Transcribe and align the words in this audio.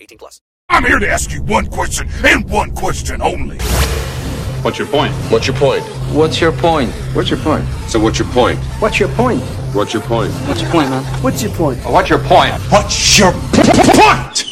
18 0.00 0.18
plus. 0.18 0.40
I'm 0.68 0.84
here 0.84 0.98
to 0.98 1.08
ask 1.08 1.32
you 1.32 1.42
one 1.42 1.66
question 1.66 2.08
and 2.24 2.48
one 2.48 2.74
question 2.74 3.22
only. 3.22 3.58
What's 4.62 4.78
your 4.78 4.88
point? 4.88 5.12
What's 5.30 5.46
your 5.46 5.56
point? 5.56 5.82
What's 6.12 6.40
your 6.40 6.52
point? 6.52 6.90
What's 7.14 7.30
your 7.30 7.38
point? 7.38 7.64
So 7.88 7.98
what's 7.98 8.18
your 8.18 8.28
point? 8.28 8.58
What's 8.80 8.98
your 9.00 9.08
point? 9.10 9.40
What's 9.74 9.94
your 9.94 10.02
point? 10.02 10.32
What's 10.46 10.60
your 10.60 10.70
point, 10.70 10.90
man? 10.90 11.04
What's 11.22 11.42
your 11.42 11.52
point? 11.52 11.78
What's 11.84 12.10
your 12.10 12.18
point? 12.18 12.54
What's 12.70 13.18
your 13.18 13.32
point? 13.32 14.44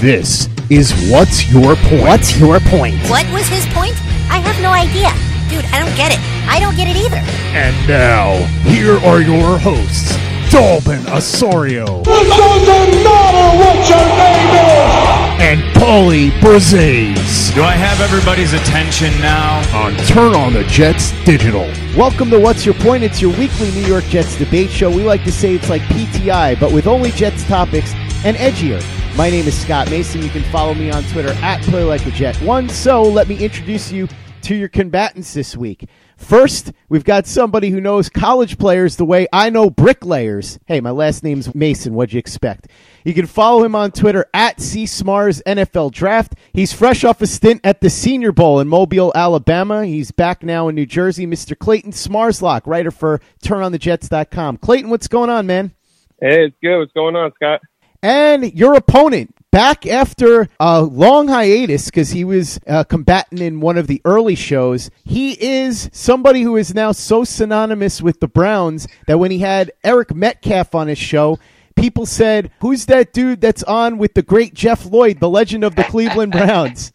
This 0.00 0.48
is 0.70 0.92
What's 1.10 1.50
Your 1.50 1.76
Point? 1.76 2.02
What's 2.02 2.38
your 2.38 2.60
point? 2.60 2.96
What 3.08 3.24
was 3.32 3.48
his 3.48 3.64
point? 3.72 3.94
I 4.28 4.38
have 4.38 4.60
no 4.60 4.70
idea. 4.70 5.08
Dude, 5.48 5.64
I 5.72 5.78
don't 5.78 5.94
get 5.96 6.12
it. 6.12 6.18
I 6.48 6.60
don't 6.60 6.76
get 6.76 6.88
it 6.88 6.96
either. 6.96 7.16
And 7.56 7.74
now, 7.88 8.36
here 8.68 8.98
are 8.98 9.20
your 9.20 9.58
hosts, 9.58 10.16
Dalvin 10.54 11.04
Osorio. 11.12 12.02
It 12.02 12.04
doesn't 12.04 13.02
matter 13.02 13.58
what 13.58 13.88
your 13.90 14.06
name 14.14 14.54
is! 14.54 15.42
And 15.42 15.60
Paulie 15.74 16.30
Brzez. 16.38 17.52
Do 17.56 17.64
I 17.64 17.72
have 17.72 18.00
everybody's 18.00 18.52
attention 18.52 19.10
now? 19.20 19.58
On 19.76 19.96
Turn 20.06 20.32
on 20.32 20.52
the 20.52 20.62
Jets 20.62 21.10
Digital. 21.24 21.66
Welcome 21.96 22.30
to 22.30 22.38
What's 22.38 22.64
Your 22.64 22.76
Point? 22.76 23.02
It's 23.02 23.20
your 23.20 23.36
weekly 23.36 23.72
New 23.72 23.84
York 23.84 24.04
Jets 24.04 24.38
debate 24.38 24.70
show. 24.70 24.88
We 24.90 25.02
like 25.02 25.24
to 25.24 25.32
say 25.32 25.56
it's 25.56 25.68
like 25.68 25.82
PTI, 25.82 26.60
but 26.60 26.70
with 26.70 26.86
only 26.86 27.10
Jets 27.10 27.42
topics 27.48 27.92
and 28.24 28.36
edgier. 28.36 28.80
My 29.16 29.30
name 29.30 29.48
is 29.48 29.60
Scott 29.60 29.90
Mason. 29.90 30.22
You 30.22 30.30
can 30.30 30.44
follow 30.52 30.74
me 30.74 30.88
on 30.88 31.02
Twitter 31.06 31.32
at 31.42 31.62
PlayLikeAJet1. 31.62 32.70
So 32.70 33.02
let 33.02 33.26
me 33.26 33.44
introduce 33.44 33.90
you 33.90 34.06
to 34.44 34.54
your 34.54 34.68
combatants 34.68 35.34
this 35.34 35.56
week. 35.56 35.88
First, 36.16 36.72
we've 36.88 37.04
got 37.04 37.26
somebody 37.26 37.70
who 37.70 37.80
knows 37.80 38.08
college 38.08 38.58
players 38.58 38.96
the 38.96 39.04
way 39.04 39.26
I 39.32 39.50
know 39.50 39.68
bricklayers. 39.68 40.58
Hey, 40.66 40.80
my 40.80 40.90
last 40.90 41.24
name's 41.24 41.54
Mason. 41.54 41.94
What'd 41.94 42.12
you 42.12 42.18
expect? 42.18 42.68
You 43.04 43.14
can 43.14 43.26
follow 43.26 43.64
him 43.64 43.74
on 43.74 43.90
Twitter 43.90 44.26
at 44.32 44.58
CSmars 44.58 45.42
NFL 45.44 45.92
Draft. 45.92 46.34
He's 46.52 46.72
fresh 46.72 47.04
off 47.04 47.20
a 47.20 47.26
stint 47.26 47.62
at 47.64 47.80
the 47.80 47.90
Senior 47.90 48.32
Bowl 48.32 48.60
in 48.60 48.68
Mobile, 48.68 49.12
Alabama. 49.14 49.84
He's 49.84 50.10
back 50.10 50.42
now 50.42 50.68
in 50.68 50.74
New 50.74 50.86
Jersey. 50.86 51.26
Mr. 51.26 51.58
Clayton 51.58 51.92
Smarslock, 51.92 52.62
writer 52.66 52.90
for 52.90 53.20
TurnOnTheJets.com. 53.42 54.58
Clayton, 54.58 54.90
what's 54.90 55.08
going 55.08 55.30
on, 55.30 55.46
man? 55.46 55.72
Hey, 56.20 56.44
it's 56.44 56.56
good. 56.62 56.78
What's 56.78 56.92
going 56.92 57.16
on, 57.16 57.32
Scott? 57.34 57.60
And 58.02 58.52
your 58.52 58.74
opponent, 58.74 59.34
back 59.54 59.86
after 59.86 60.48
a 60.58 60.82
long 60.82 61.28
hiatus 61.28 61.84
because 61.84 62.10
he 62.10 62.24
was 62.24 62.58
uh, 62.66 62.82
combatant 62.82 63.40
in 63.40 63.60
one 63.60 63.78
of 63.78 63.86
the 63.86 64.02
early 64.04 64.34
shows. 64.34 64.90
He 65.04 65.40
is 65.40 65.88
somebody 65.92 66.42
who 66.42 66.56
is 66.56 66.74
now 66.74 66.90
so 66.90 67.22
synonymous 67.22 68.02
with 68.02 68.18
the 68.18 68.26
Browns 68.26 68.88
that 69.06 69.20
when 69.20 69.30
he 69.30 69.38
had 69.38 69.70
Eric 69.84 70.12
Metcalf 70.12 70.74
on 70.74 70.88
his 70.88 70.98
show, 70.98 71.38
people 71.76 72.04
said, 72.04 72.50
Who's 72.62 72.86
that 72.86 73.12
dude 73.12 73.40
that's 73.40 73.62
on 73.62 73.96
with 73.96 74.14
the 74.14 74.22
great 74.22 74.54
Jeff 74.54 74.86
Lloyd, 74.86 75.20
the 75.20 75.30
legend 75.30 75.62
of 75.62 75.76
the 75.76 75.84
Cleveland 75.84 76.32
Browns? 76.32 76.90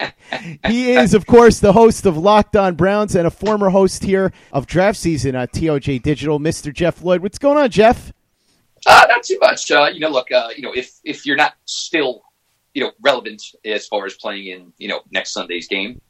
he 0.68 0.92
is, 0.92 1.14
of 1.14 1.26
course, 1.26 1.62
the 1.62 1.72
host 1.72 2.06
of 2.06 2.18
Locked 2.18 2.58
On 2.58 2.76
Browns 2.76 3.16
and 3.16 3.26
a 3.26 3.32
former 3.32 3.70
host 3.70 4.04
here 4.04 4.34
of 4.52 4.68
draft 4.68 5.00
season 5.00 5.34
at 5.34 5.54
TOJ 5.54 6.02
Digital, 6.02 6.42
Mr. 6.42 6.74
Jeff 6.74 7.02
Lloyd. 7.02 7.22
What's 7.22 7.40
going 7.40 7.58
on, 7.58 7.70
Jeff? 7.70 8.12
Uh, 8.86 9.06
not 9.08 9.24
too 9.24 9.38
much. 9.40 9.72
Uh, 9.72 9.90
you 9.94 10.02
know, 10.02 10.10
look, 10.10 10.30
uh, 10.30 10.50
you 10.54 10.62
know, 10.62 10.74
if 10.74 11.00
if 11.06 11.26
you're 11.26 11.38
not 11.38 11.54
still, 11.66 12.24
you 12.74 12.84
know, 12.84 12.92
relevant 13.02 13.42
as 13.66 13.88
far 13.88 14.06
as 14.06 14.16
playing 14.16 14.48
in, 14.48 14.74
you 14.78 14.88
know, 14.88 15.02
next 15.12 15.34
Sunday's 15.34 15.68
game, 15.68 16.02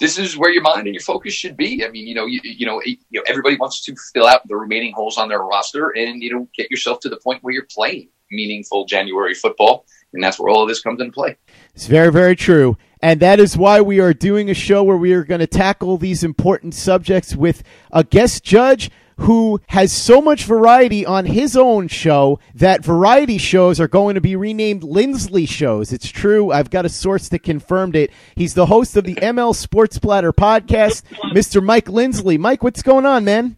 this 0.00 0.18
is 0.18 0.36
where 0.36 0.50
your 0.50 0.62
mind 0.62 0.86
and 0.86 0.94
your 0.94 1.02
focus 1.02 1.32
should 1.32 1.56
be. 1.56 1.84
I 1.84 1.90
mean, 1.90 2.06
you 2.06 2.14
know, 2.14 2.26
you, 2.26 2.40
you 2.42 2.66
know, 2.66 2.80
you 2.84 2.98
know, 3.12 3.22
everybody 3.26 3.56
wants 3.56 3.82
to 3.84 3.94
fill 4.12 4.26
out 4.26 4.46
the 4.46 4.56
remaining 4.56 4.92
holes 4.92 5.18
on 5.18 5.28
their 5.28 5.40
roster 5.40 5.90
and 5.90 6.22
you 6.22 6.34
know 6.34 6.48
get 6.56 6.70
yourself 6.70 7.00
to 7.00 7.08
the 7.08 7.16
point 7.16 7.42
where 7.42 7.54
you're 7.54 7.66
playing 7.70 8.08
meaningful 8.30 8.84
January 8.86 9.34
football, 9.34 9.86
and 10.12 10.22
that's 10.22 10.38
where 10.38 10.50
all 10.50 10.62
of 10.62 10.68
this 10.68 10.80
comes 10.80 11.00
into 11.00 11.12
play. 11.12 11.36
It's 11.74 11.86
very, 11.86 12.10
very 12.10 12.36
true. 12.36 12.76
And 13.00 13.20
that 13.20 13.38
is 13.38 13.56
why 13.56 13.80
we 13.80 14.00
are 14.00 14.14
doing 14.14 14.48
a 14.48 14.54
show 14.54 14.82
where 14.82 14.96
we 14.96 15.12
are 15.12 15.24
going 15.24 15.40
to 15.40 15.46
tackle 15.46 15.98
these 15.98 16.24
important 16.24 16.74
subjects 16.74 17.36
with 17.36 17.62
a 17.92 18.02
guest 18.02 18.42
judge 18.42 18.90
who 19.18 19.60
has 19.68 19.92
so 19.92 20.20
much 20.20 20.44
variety 20.44 21.06
on 21.06 21.26
his 21.26 21.56
own 21.56 21.88
show 21.88 22.38
that 22.54 22.84
variety 22.84 23.38
shows 23.38 23.80
are 23.80 23.88
going 23.88 24.14
to 24.14 24.20
be 24.20 24.36
renamed 24.36 24.82
Lindsley 24.82 25.46
shows. 25.46 25.92
It's 25.92 26.10
true. 26.10 26.50
I've 26.50 26.70
got 26.70 26.84
a 26.84 26.88
source 26.88 27.28
that 27.28 27.40
confirmed 27.40 27.96
it. 27.96 28.10
He's 28.34 28.54
the 28.54 28.66
host 28.66 28.96
of 28.96 29.04
the 29.04 29.14
ML 29.14 29.54
Sports 29.54 29.98
Platter 29.98 30.32
podcast, 30.32 31.02
Mr. 31.32 31.62
Mike 31.62 31.88
Lindsley. 31.88 32.38
Mike, 32.38 32.62
what's 32.62 32.82
going 32.82 33.06
on, 33.06 33.24
man? 33.24 33.56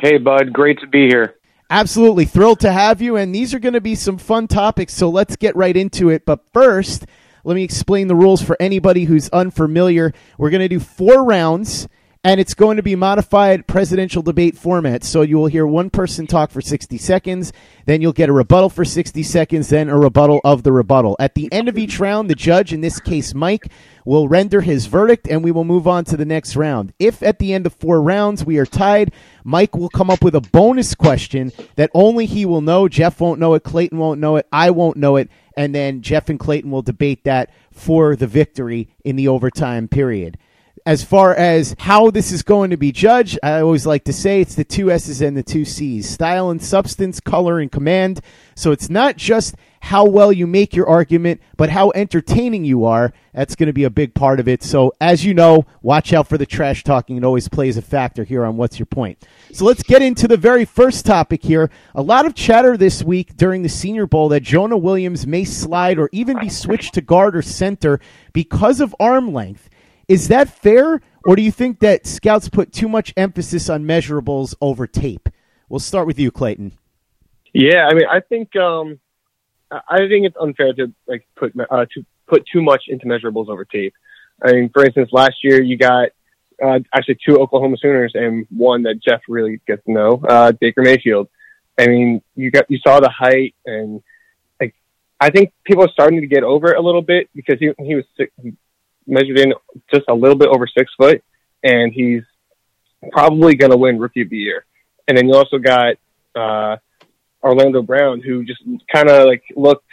Hey, 0.00 0.18
bud. 0.18 0.52
Great 0.52 0.80
to 0.80 0.86
be 0.86 1.06
here. 1.06 1.36
Absolutely 1.70 2.24
thrilled 2.24 2.60
to 2.60 2.72
have 2.72 3.00
you. 3.00 3.16
And 3.16 3.34
these 3.34 3.54
are 3.54 3.58
going 3.58 3.74
to 3.74 3.80
be 3.80 3.94
some 3.94 4.18
fun 4.18 4.48
topics. 4.48 4.94
So 4.94 5.08
let's 5.08 5.36
get 5.36 5.56
right 5.56 5.76
into 5.76 6.10
it. 6.10 6.26
But 6.26 6.40
first, 6.52 7.06
let 7.44 7.54
me 7.54 7.62
explain 7.62 8.08
the 8.08 8.14
rules 8.14 8.42
for 8.42 8.56
anybody 8.60 9.04
who's 9.04 9.28
unfamiliar. 9.30 10.12
We're 10.38 10.50
going 10.50 10.62
to 10.62 10.68
do 10.68 10.80
four 10.80 11.24
rounds 11.24 11.88
and 12.24 12.40
it's 12.40 12.54
going 12.54 12.78
to 12.78 12.82
be 12.82 12.96
modified 12.96 13.66
presidential 13.66 14.22
debate 14.22 14.56
format. 14.56 15.04
So 15.04 15.20
you 15.20 15.36
will 15.36 15.46
hear 15.46 15.66
one 15.66 15.90
person 15.90 16.26
talk 16.26 16.50
for 16.50 16.62
60 16.62 16.96
seconds, 16.96 17.52
then 17.84 18.00
you'll 18.00 18.14
get 18.14 18.30
a 18.30 18.32
rebuttal 18.32 18.70
for 18.70 18.84
60 18.84 19.22
seconds, 19.22 19.68
then 19.68 19.90
a 19.90 19.98
rebuttal 19.98 20.40
of 20.42 20.62
the 20.62 20.72
rebuttal. 20.72 21.16
At 21.20 21.34
the 21.34 21.52
end 21.52 21.68
of 21.68 21.76
each 21.76 22.00
round, 22.00 22.30
the 22.30 22.34
judge, 22.34 22.72
in 22.72 22.80
this 22.80 22.98
case 22.98 23.34
Mike, 23.34 23.68
will 24.06 24.26
render 24.26 24.62
his 24.62 24.86
verdict 24.86 25.28
and 25.28 25.44
we 25.44 25.52
will 25.52 25.64
move 25.64 25.86
on 25.86 26.06
to 26.06 26.16
the 26.16 26.24
next 26.24 26.56
round. 26.56 26.94
If 26.98 27.22
at 27.22 27.38
the 27.38 27.52
end 27.52 27.66
of 27.66 27.74
four 27.74 28.00
rounds 28.00 28.42
we 28.42 28.56
are 28.56 28.66
tied, 28.66 29.12
Mike 29.44 29.76
will 29.76 29.90
come 29.90 30.08
up 30.08 30.24
with 30.24 30.34
a 30.34 30.40
bonus 30.40 30.94
question 30.94 31.52
that 31.76 31.90
only 31.92 32.24
he 32.24 32.46
will 32.46 32.62
know. 32.62 32.88
Jeff 32.88 33.20
won't 33.20 33.38
know 33.38 33.52
it, 33.52 33.64
Clayton 33.64 33.98
won't 33.98 34.20
know 34.20 34.36
it, 34.36 34.46
I 34.50 34.70
won't 34.70 34.96
know 34.96 35.16
it, 35.16 35.28
and 35.58 35.74
then 35.74 36.00
Jeff 36.00 36.30
and 36.30 36.40
Clayton 36.40 36.70
will 36.70 36.82
debate 36.82 37.24
that 37.24 37.50
for 37.70 38.16
the 38.16 38.26
victory 38.26 38.88
in 39.04 39.16
the 39.16 39.28
overtime 39.28 39.88
period 39.88 40.38
as 40.86 41.02
far 41.02 41.34
as 41.34 41.74
how 41.78 42.10
this 42.10 42.30
is 42.30 42.42
going 42.42 42.70
to 42.70 42.76
be 42.76 42.92
judged, 42.92 43.38
I 43.42 43.60
always 43.60 43.86
like 43.86 44.04
to 44.04 44.12
say 44.12 44.40
it's 44.40 44.54
the 44.54 44.64
two 44.64 44.90
S's 44.90 45.22
and 45.22 45.36
the 45.36 45.42
two 45.42 45.64
C's 45.64 46.08
style 46.08 46.50
and 46.50 46.62
substance, 46.62 47.20
color 47.20 47.58
and 47.58 47.72
command. 47.72 48.20
So 48.54 48.70
it's 48.70 48.90
not 48.90 49.16
just 49.16 49.54
how 49.80 50.06
well 50.06 50.32
you 50.32 50.46
make 50.46 50.74
your 50.74 50.86
argument, 50.86 51.40
but 51.56 51.70
how 51.70 51.90
entertaining 51.94 52.64
you 52.64 52.84
are. 52.84 53.12
That's 53.32 53.54
going 53.54 53.66
to 53.66 53.72
be 53.72 53.84
a 53.84 53.90
big 53.90 54.14
part 54.14 54.40
of 54.40 54.48
it. 54.48 54.62
So, 54.62 54.92
as 55.00 55.24
you 55.24 55.34
know, 55.34 55.66
watch 55.82 56.12
out 56.12 56.26
for 56.26 56.38
the 56.38 56.46
trash 56.46 56.84
talking. 56.84 57.18
It 57.18 57.24
always 57.24 57.48
plays 57.48 57.76
a 57.76 57.82
factor 57.82 58.24
here 58.24 58.44
on 58.44 58.56
What's 58.56 58.78
Your 58.78 58.86
Point. 58.86 59.26
So, 59.52 59.66
let's 59.66 59.82
get 59.82 60.00
into 60.00 60.26
the 60.26 60.38
very 60.38 60.64
first 60.64 61.04
topic 61.04 61.42
here. 61.42 61.70
A 61.94 62.00
lot 62.00 62.24
of 62.24 62.34
chatter 62.34 62.78
this 62.78 63.02
week 63.02 63.36
during 63.36 63.62
the 63.62 63.68
Senior 63.68 64.06
Bowl 64.06 64.30
that 64.30 64.42
Jonah 64.42 64.78
Williams 64.78 65.26
may 65.26 65.44
slide 65.44 65.98
or 65.98 66.08
even 66.12 66.38
be 66.38 66.48
switched 66.48 66.94
to 66.94 67.02
guard 67.02 67.36
or 67.36 67.42
center 67.42 68.00
because 68.32 68.80
of 68.80 68.94
arm 68.98 69.34
length. 69.34 69.68
Is 70.08 70.28
that 70.28 70.48
fair, 70.48 71.00
or 71.24 71.36
do 71.36 71.42
you 71.42 71.50
think 71.50 71.80
that 71.80 72.06
scouts 72.06 72.48
put 72.48 72.72
too 72.72 72.88
much 72.88 73.12
emphasis 73.16 73.68
on 73.68 73.84
measurables 73.84 74.54
over 74.60 74.86
tape? 74.86 75.28
We'll 75.68 75.80
start 75.80 76.06
with 76.06 76.18
you, 76.18 76.30
Clayton. 76.30 76.72
Yeah, 77.52 77.86
I 77.88 77.94
mean, 77.94 78.06
I 78.10 78.20
think 78.20 78.54
um, 78.56 78.98
I 79.70 79.98
think 79.98 80.26
it's 80.26 80.36
unfair 80.40 80.72
to 80.74 80.92
like 81.06 81.26
put 81.36 81.52
uh, 81.58 81.86
to 81.94 82.04
put 82.26 82.44
too 82.52 82.62
much 82.62 82.84
into 82.88 83.06
measurables 83.06 83.48
over 83.48 83.64
tape. 83.64 83.94
I 84.42 84.52
mean, 84.52 84.70
for 84.70 84.84
instance, 84.84 85.10
last 85.12 85.36
year 85.42 85.62
you 85.62 85.78
got 85.78 86.10
uh, 86.62 86.80
actually 86.94 87.18
two 87.26 87.38
Oklahoma 87.38 87.76
Sooners 87.80 88.12
and 88.14 88.46
one 88.50 88.82
that 88.82 89.00
Jeff 89.02 89.20
really 89.28 89.60
gets 89.66 89.84
to 89.84 89.92
know, 89.92 90.22
uh, 90.28 90.52
Baker 90.52 90.82
Mayfield. 90.82 91.28
I 91.78 91.86
mean, 91.86 92.22
you 92.34 92.50
got 92.50 92.70
you 92.70 92.78
saw 92.86 93.00
the 93.00 93.10
height 93.10 93.54
and 93.64 94.02
like 94.60 94.74
I 95.20 95.30
think 95.30 95.52
people 95.64 95.84
are 95.84 95.90
starting 95.92 96.20
to 96.20 96.26
get 96.26 96.42
over 96.42 96.72
it 96.72 96.78
a 96.78 96.82
little 96.82 97.02
bit 97.02 97.30
because 97.34 97.58
he 97.58 97.72
he 97.78 97.94
was 97.94 98.04
measured 99.06 99.38
in 99.38 99.54
just 99.92 100.04
a 100.08 100.14
little 100.14 100.36
bit 100.36 100.48
over 100.48 100.66
six 100.66 100.92
foot, 100.96 101.22
and 101.62 101.92
he's 101.92 102.22
probably 103.12 103.54
going 103.54 103.70
to 103.70 103.76
win 103.76 103.98
Rookie 103.98 104.22
of 104.22 104.30
the 104.30 104.36
Year. 104.36 104.64
And 105.06 105.16
then 105.16 105.28
you 105.28 105.34
also 105.34 105.58
got 105.58 105.96
uh, 106.34 106.76
Orlando 107.42 107.82
Brown, 107.82 108.20
who 108.20 108.44
just 108.44 108.62
kind 108.92 109.10
of 109.10 109.26
like 109.26 109.42
looked 109.54 109.86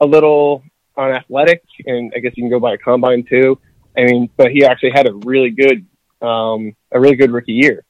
a 0.00 0.06
little 0.06 0.62
unathletic, 0.96 1.62
and 1.86 2.12
I 2.16 2.20
guess 2.20 2.32
you 2.36 2.42
can 2.44 2.50
go 2.50 2.60
by 2.60 2.74
a 2.74 2.78
combine 2.78 3.24
too. 3.28 3.58
I 3.96 4.04
mean, 4.04 4.30
but 4.36 4.50
he 4.50 4.64
actually 4.64 4.92
had 4.94 5.06
a 5.06 5.12
really 5.12 5.50
good, 5.50 5.86
um, 6.22 6.74
a 6.92 7.00
really 7.00 7.16
good 7.16 7.30
rookie 7.30 7.52
year. 7.52 7.84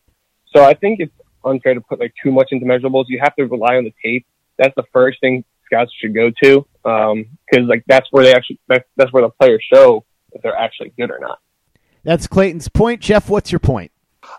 So 0.54 0.64
I 0.64 0.74
think 0.74 0.98
it's 1.00 1.12
unfair 1.44 1.74
to 1.74 1.80
put 1.80 2.00
like 2.00 2.12
too 2.22 2.32
much 2.32 2.48
into 2.50 2.66
measurables. 2.66 3.04
You 3.08 3.20
have 3.22 3.36
to 3.36 3.44
rely 3.44 3.76
on 3.76 3.84
the 3.84 3.94
tape. 4.02 4.26
That's 4.58 4.74
the 4.74 4.84
first 4.92 5.20
thing 5.20 5.44
scouts 5.66 5.92
should 6.00 6.14
go 6.14 6.30
to, 6.42 6.66
because 6.82 7.68
like 7.68 7.84
that's 7.86 8.08
where 8.10 8.24
they 8.24 8.34
actually 8.34 8.58
that's, 8.66 8.84
that's 8.96 9.12
where 9.12 9.22
the 9.22 9.30
players 9.30 9.64
show 9.72 10.04
if 10.32 10.42
they're 10.42 10.56
actually 10.56 10.92
good 10.96 11.10
or 11.10 11.18
not. 11.18 11.40
That's 12.02 12.26
Clayton's 12.26 12.68
point. 12.68 13.00
Jeff, 13.00 13.28
what's 13.28 13.52
your 13.52 13.58
point? 13.58 13.92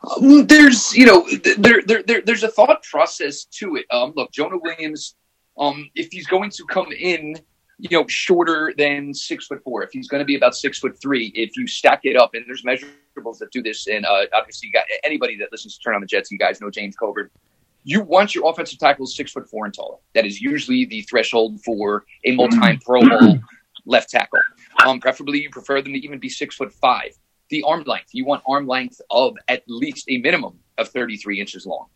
Um, 0.04 0.48
there's 0.48 0.96
you 0.96 1.06
know 1.06 1.28
there, 1.58 1.82
there 1.86 2.04
there 2.04 2.22
there's 2.22 2.44
a 2.44 2.48
thought 2.48 2.84
process 2.84 3.46
to 3.46 3.76
it. 3.76 3.86
Um, 3.92 4.14
look, 4.16 4.32
Jonah 4.32 4.58
Williams, 4.58 5.16
um, 5.58 5.90
if 5.96 6.12
he's 6.12 6.28
going 6.28 6.50
to 6.52 6.66
come 6.66 6.92
in, 6.92 7.36
you 7.78 7.90
know, 7.92 8.06
shorter 8.08 8.74
than 8.78 9.14
six 9.14 9.48
foot 9.48 9.64
four, 9.64 9.84
if 9.84 9.92
he's 9.92 10.08
going 10.08 10.20
to 10.20 10.26
be 10.26 10.36
about 10.36 10.56
six 10.56 10.80
foot 10.80 11.00
three, 11.02 11.28
if 11.36 11.58
you 11.58 11.68
stack 11.68 12.02
it 12.04 12.16
up, 12.16 12.34
and 12.34 12.46
there's 12.48 12.64
measurables 12.64 13.38
that 13.40 13.52
do 13.52 13.62
this, 13.62 13.88
and 13.88 14.06
uh, 14.06 14.26
obviously 14.34 14.68
you 14.68 14.74
got 14.74 14.86
anybody 15.04 15.36
that 15.38 15.52
listens 15.52 15.78
to 15.78 15.84
Turn 15.84 15.96
on 15.96 16.02
the 16.02 16.08
Jets, 16.08 16.32
you 16.32 16.38
guys 16.38 16.62
know 16.62 16.70
James 16.70 16.96
Coburn. 16.96 17.30
You 17.84 18.02
want 18.02 18.36
your 18.36 18.48
offensive 18.48 18.78
tackles 18.78 19.16
six 19.16 19.32
foot 19.32 19.50
four 19.50 19.66
and 19.66 19.74
taller. 19.74 19.98
That 20.14 20.26
is 20.26 20.40
usually 20.40 20.86
the 20.86 21.02
threshold 21.02 21.60
for 21.64 22.06
a 22.26 22.36
multi-time 22.36 22.80
Pro 22.86 23.02
Bowl 23.02 23.40
left 23.86 24.12
tackle. 24.12 24.40
Um, 24.86 25.00
preferably, 25.00 25.42
you 25.42 25.50
prefer 25.50 25.82
them 25.82 25.94
to 25.94 26.00
even 26.00 26.20
be 26.20 26.30
six 26.30 26.56
foot 26.56 26.74
five 26.74 27.12
the 27.52 27.64
arm 27.64 27.84
length. 27.86 28.10
You 28.14 28.26
want 28.26 28.42
arm 28.48 28.66
length 28.66 29.00
of 29.12 29.38
at 29.48 29.64
least 29.68 30.06
a 30.10 30.18
minimum 30.18 30.58
of 30.80 30.88
33 30.88 31.40
inches 31.40 31.68
long. 31.68 31.88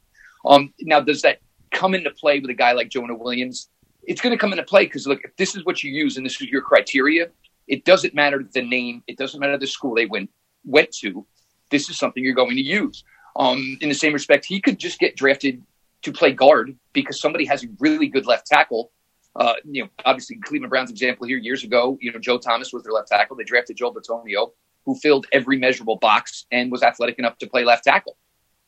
Um, 0.46 0.74
now, 0.82 1.00
does 1.00 1.24
that 1.24 1.40
come 1.72 1.96
into 1.96 2.12
play 2.12 2.40
with 2.40 2.52
a 2.52 2.54
guy 2.54 2.74
like 2.74 2.90
Jonah 2.90 3.16
Williams? 3.16 3.70
It's 4.04 4.22
going 4.22 4.32
to 4.32 4.38
come 4.38 4.52
into 4.52 4.64
play 4.64 4.86
because 4.86 5.08
look, 5.08 5.22
if 5.24 5.36
this 5.38 5.56
is 5.56 5.66
what 5.66 5.82
you 5.82 5.92
use 5.92 6.18
and 6.18 6.26
this 6.26 6.40
is 6.40 6.50
your 6.50 6.62
criteria, 6.62 7.30
it 7.68 7.86
doesn't 7.86 8.14
matter 8.14 8.48
the 8.54 8.62
name, 8.62 9.02
it 9.08 9.18
doesn't 9.18 9.40
matter 9.40 9.58
the 9.58 9.66
school 9.66 9.96
they 9.96 10.06
went 10.06 10.30
went 10.64 10.92
to. 10.92 11.26
This 11.72 11.90
is 11.90 11.98
something 11.98 12.24
you're 12.24 12.36
going 12.36 12.56
to 12.56 12.62
use. 12.62 13.04
Um, 13.36 13.78
in 13.82 13.90
the 13.90 13.96
same 13.96 14.14
respect, 14.14 14.46
he 14.46 14.62
could 14.62 14.78
just 14.78 15.00
get 15.00 15.16
drafted 15.16 15.64
to 16.04 16.12
play 16.12 16.32
guard 16.32 16.78
because 16.94 17.20
somebody 17.20 17.46
has 17.46 17.64
a 17.64 17.68
really 17.80 18.08
good 18.08 18.26
left 18.28 18.46
tackle. 18.46 18.92
Uh, 19.36 19.56
you 19.70 19.84
know, 19.84 19.90
obviously 20.06 20.38
Cleveland 20.38 20.70
Browns 20.70 20.90
example 20.90 21.28
here 21.28 21.38
years 21.38 21.64
ago. 21.64 21.98
You 22.02 22.14
know, 22.14 22.20
Joe 22.20 22.38
Thomas 22.38 22.72
was 22.72 22.84
their 22.84 22.94
left 22.94 23.10
tackle. 23.10 23.36
They 23.36 23.44
drafted 23.44 23.76
Joe 23.76 23.94
Bitonio 23.94 24.52
who 24.86 24.96
filled 24.96 25.26
every 25.32 25.58
measurable 25.58 25.98
box 25.98 26.46
and 26.52 26.72
was 26.72 26.84
athletic 26.84 27.20
enough 27.20 27.38
to 27.40 27.48
play 27.48 27.64
left 27.64 27.84
tackle. 27.84 28.18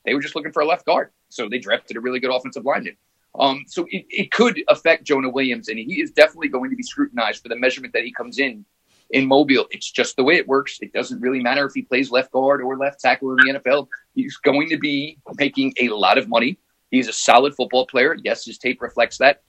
They 0.05 0.13
were 0.13 0.21
just 0.21 0.35
looking 0.35 0.51
for 0.51 0.61
a 0.61 0.65
left 0.65 0.85
guard. 0.85 1.11
So 1.29 1.47
they 1.47 1.59
drafted 1.59 1.97
a 1.97 2.01
really 2.01 2.19
good 2.19 2.33
offensive 2.33 2.65
lineman. 2.65 2.97
Um, 3.37 3.65
so 3.67 3.85
it, 3.89 4.05
it 4.09 4.31
could 4.31 4.61
affect 4.67 5.03
Jonah 5.03 5.29
Williams, 5.29 5.69
and 5.69 5.77
he 5.77 6.01
is 6.01 6.11
definitely 6.11 6.47
going 6.47 6.71
to 6.71 6.75
be 6.75 6.83
scrutinized 6.83 7.43
for 7.43 7.49
the 7.49 7.55
measurement 7.55 7.93
that 7.93 8.03
he 8.03 8.11
comes 8.11 8.39
in 8.39 8.65
in 9.11 9.27
Mobile. 9.27 9.67
It's 9.69 9.91
just 9.91 10.15
the 10.15 10.23
way 10.23 10.35
it 10.35 10.47
works. 10.47 10.79
It 10.81 10.91
doesn't 10.91 11.21
really 11.21 11.41
matter 11.41 11.65
if 11.65 11.73
he 11.73 11.83
plays 11.83 12.09
left 12.09 12.31
guard 12.31 12.61
or 12.61 12.77
left 12.77 12.99
tackle 12.99 13.31
in 13.31 13.37
the 13.37 13.59
NFL. 13.59 13.87
He's 14.15 14.37
going 14.37 14.69
to 14.69 14.77
be 14.77 15.19
making 15.35 15.73
a 15.79 15.89
lot 15.89 16.17
of 16.17 16.27
money. 16.27 16.57
He's 16.89 17.07
a 17.07 17.13
solid 17.13 17.53
football 17.53 17.85
player. 17.85 18.15
Yes, 18.23 18.45
his 18.45 18.57
tape 18.57 18.81
reflects 18.81 19.19
that. 19.19 19.43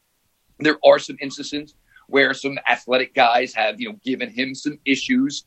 There 0.59 0.79
are 0.85 0.99
some 0.99 1.17
instances 1.21 1.75
where 2.09 2.33
some 2.35 2.59
athletic 2.69 3.15
guys 3.15 3.53
have, 3.55 3.81
you 3.81 3.91
know, 3.91 3.99
given 4.03 4.31
him 4.31 4.55
some 4.55 4.79
issues 4.85 5.45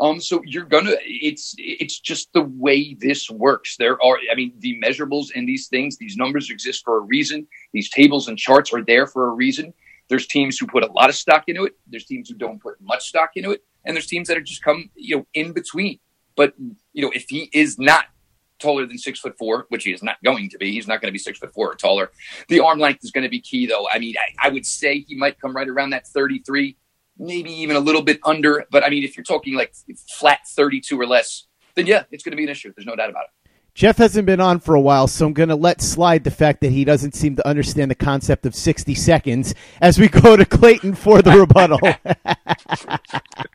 um, 0.00 0.20
so 0.20 0.42
you're 0.44 0.64
gonna 0.64 0.96
it's 1.02 1.54
it's 1.58 2.00
just 2.00 2.32
the 2.32 2.42
way 2.42 2.94
this 2.94 3.30
works. 3.30 3.76
There 3.76 4.02
are 4.02 4.18
I 4.30 4.34
mean 4.34 4.52
the 4.58 4.80
measurables 4.82 5.30
in 5.32 5.46
these 5.46 5.68
things, 5.68 5.96
these 5.96 6.16
numbers 6.16 6.50
exist 6.50 6.84
for 6.84 6.98
a 6.98 7.00
reason. 7.00 7.46
These 7.72 7.90
tables 7.90 8.28
and 8.28 8.38
charts 8.38 8.72
are 8.72 8.82
there 8.82 9.06
for 9.06 9.28
a 9.28 9.30
reason. 9.30 9.72
There's 10.08 10.26
teams 10.26 10.58
who 10.58 10.66
put 10.66 10.82
a 10.82 10.92
lot 10.92 11.08
of 11.08 11.14
stock 11.14 11.44
into 11.46 11.64
it. 11.64 11.74
There's 11.86 12.06
teams 12.06 12.28
who 12.28 12.34
don't 12.34 12.60
put 12.60 12.80
much 12.80 13.08
stock 13.08 13.30
into 13.36 13.52
it, 13.52 13.62
and 13.84 13.96
there's 13.96 14.06
teams 14.06 14.28
that 14.28 14.36
are 14.36 14.42
just 14.42 14.62
come 14.62 14.90
you 14.96 15.16
know 15.16 15.26
in 15.34 15.52
between. 15.52 16.00
But 16.36 16.54
you 16.92 17.02
know 17.02 17.12
if 17.14 17.26
he 17.28 17.50
is 17.52 17.78
not 17.78 18.06
taller 18.64 18.86
than 18.86 18.98
six 18.98 19.20
foot 19.20 19.36
four, 19.38 19.66
which 19.68 19.84
he 19.84 19.92
is 19.92 20.02
not 20.02 20.16
going 20.24 20.48
to 20.50 20.58
be. 20.58 20.72
He's 20.72 20.88
not 20.88 21.00
going 21.00 21.08
to 21.08 21.12
be 21.12 21.18
six 21.18 21.38
foot 21.38 21.52
four 21.52 21.72
or 21.72 21.74
taller. 21.74 22.10
The 22.48 22.60
arm 22.60 22.78
length 22.78 23.04
is 23.04 23.10
going 23.10 23.24
to 23.24 23.30
be 23.30 23.40
key, 23.40 23.66
though. 23.66 23.86
I 23.92 23.98
mean, 23.98 24.14
I, 24.16 24.48
I 24.48 24.50
would 24.50 24.66
say 24.66 25.00
he 25.00 25.14
might 25.14 25.40
come 25.40 25.54
right 25.54 25.68
around 25.68 25.90
that 25.90 26.06
33 26.06 26.76
maybe 27.18 27.50
even 27.50 27.76
a 27.76 27.80
little 27.80 28.02
bit 28.02 28.20
under. 28.24 28.64
But 28.70 28.84
I 28.84 28.90
mean, 28.90 29.04
if 29.04 29.16
you're 29.16 29.24
talking 29.24 29.54
like 29.54 29.74
flat 30.18 30.40
32 30.48 31.00
or 31.00 31.06
less, 31.06 31.46
then 31.74 31.86
yeah, 31.86 32.04
it's 32.10 32.24
going 32.24 32.32
to 32.32 32.36
be 32.36 32.44
an 32.44 32.48
issue. 32.48 32.72
There's 32.74 32.86
no 32.86 32.96
doubt 32.96 33.10
about 33.10 33.24
it. 33.24 33.30
Jeff 33.74 33.98
hasn't 33.98 34.26
been 34.26 34.40
on 34.40 34.60
for 34.60 34.76
a 34.76 34.80
while, 34.80 35.08
so 35.08 35.26
I'm 35.26 35.32
going 35.32 35.48
to 35.48 35.56
let 35.56 35.82
slide 35.82 36.22
the 36.22 36.30
fact 36.30 36.60
that 36.60 36.70
he 36.70 36.84
doesn't 36.84 37.16
seem 37.16 37.34
to 37.34 37.48
understand 37.48 37.90
the 37.90 37.96
concept 37.96 38.46
of 38.46 38.54
60 38.54 38.94
seconds 38.94 39.52
as 39.80 39.98
we 39.98 40.06
go 40.08 40.36
to 40.36 40.44
Clayton 40.44 40.94
for 40.94 41.22
the 41.22 41.32
rebuttal. 41.40 41.80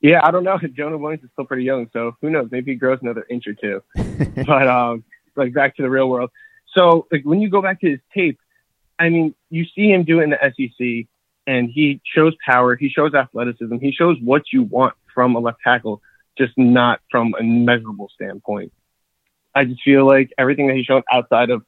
yeah, 0.00 0.20
I 0.22 0.30
don't 0.30 0.44
know. 0.44 0.58
Jonah 0.76 0.98
Williams 0.98 1.24
is 1.24 1.30
still 1.32 1.44
pretty 1.44 1.64
young, 1.64 1.88
so 1.92 2.16
who 2.20 2.30
knows? 2.30 2.48
Maybe 2.50 2.72
he 2.72 2.76
grows 2.76 2.98
another 3.02 3.26
inch 3.28 3.46
or 3.46 3.54
two. 3.54 3.82
but 4.46 4.68
um, 4.68 5.04
like 5.36 5.52
back 5.52 5.76
to 5.76 5.82
the 5.82 5.90
real 5.90 6.08
world. 6.08 6.30
So 6.74 7.06
like 7.10 7.22
when 7.24 7.40
you 7.40 7.50
go 7.50 7.62
back 7.62 7.80
to 7.80 7.90
his 7.90 8.00
tape, 8.14 8.38
I 8.98 9.08
mean, 9.08 9.34
you 9.48 9.64
see 9.74 9.90
him 9.90 10.04
do 10.04 10.20
it 10.20 10.24
in 10.24 10.30
the 10.30 10.38
SEC 10.38 11.08
and 11.46 11.70
he 11.70 12.00
shows 12.04 12.34
power, 12.44 12.76
he 12.76 12.88
shows 12.88 13.14
athleticism, 13.14 13.76
he 13.78 13.92
shows 13.92 14.16
what 14.22 14.42
you 14.52 14.62
want 14.62 14.94
from 15.14 15.34
a 15.34 15.40
left 15.40 15.58
tackle, 15.64 16.02
just 16.38 16.52
not 16.56 17.00
from 17.10 17.34
a 17.38 17.42
measurable 17.42 18.10
standpoint. 18.14 18.72
I 19.54 19.64
just 19.64 19.82
feel 19.82 20.06
like 20.06 20.32
everything 20.38 20.68
that 20.68 20.76
he's 20.76 20.86
shown 20.86 21.02
outside 21.10 21.50
of 21.50 21.64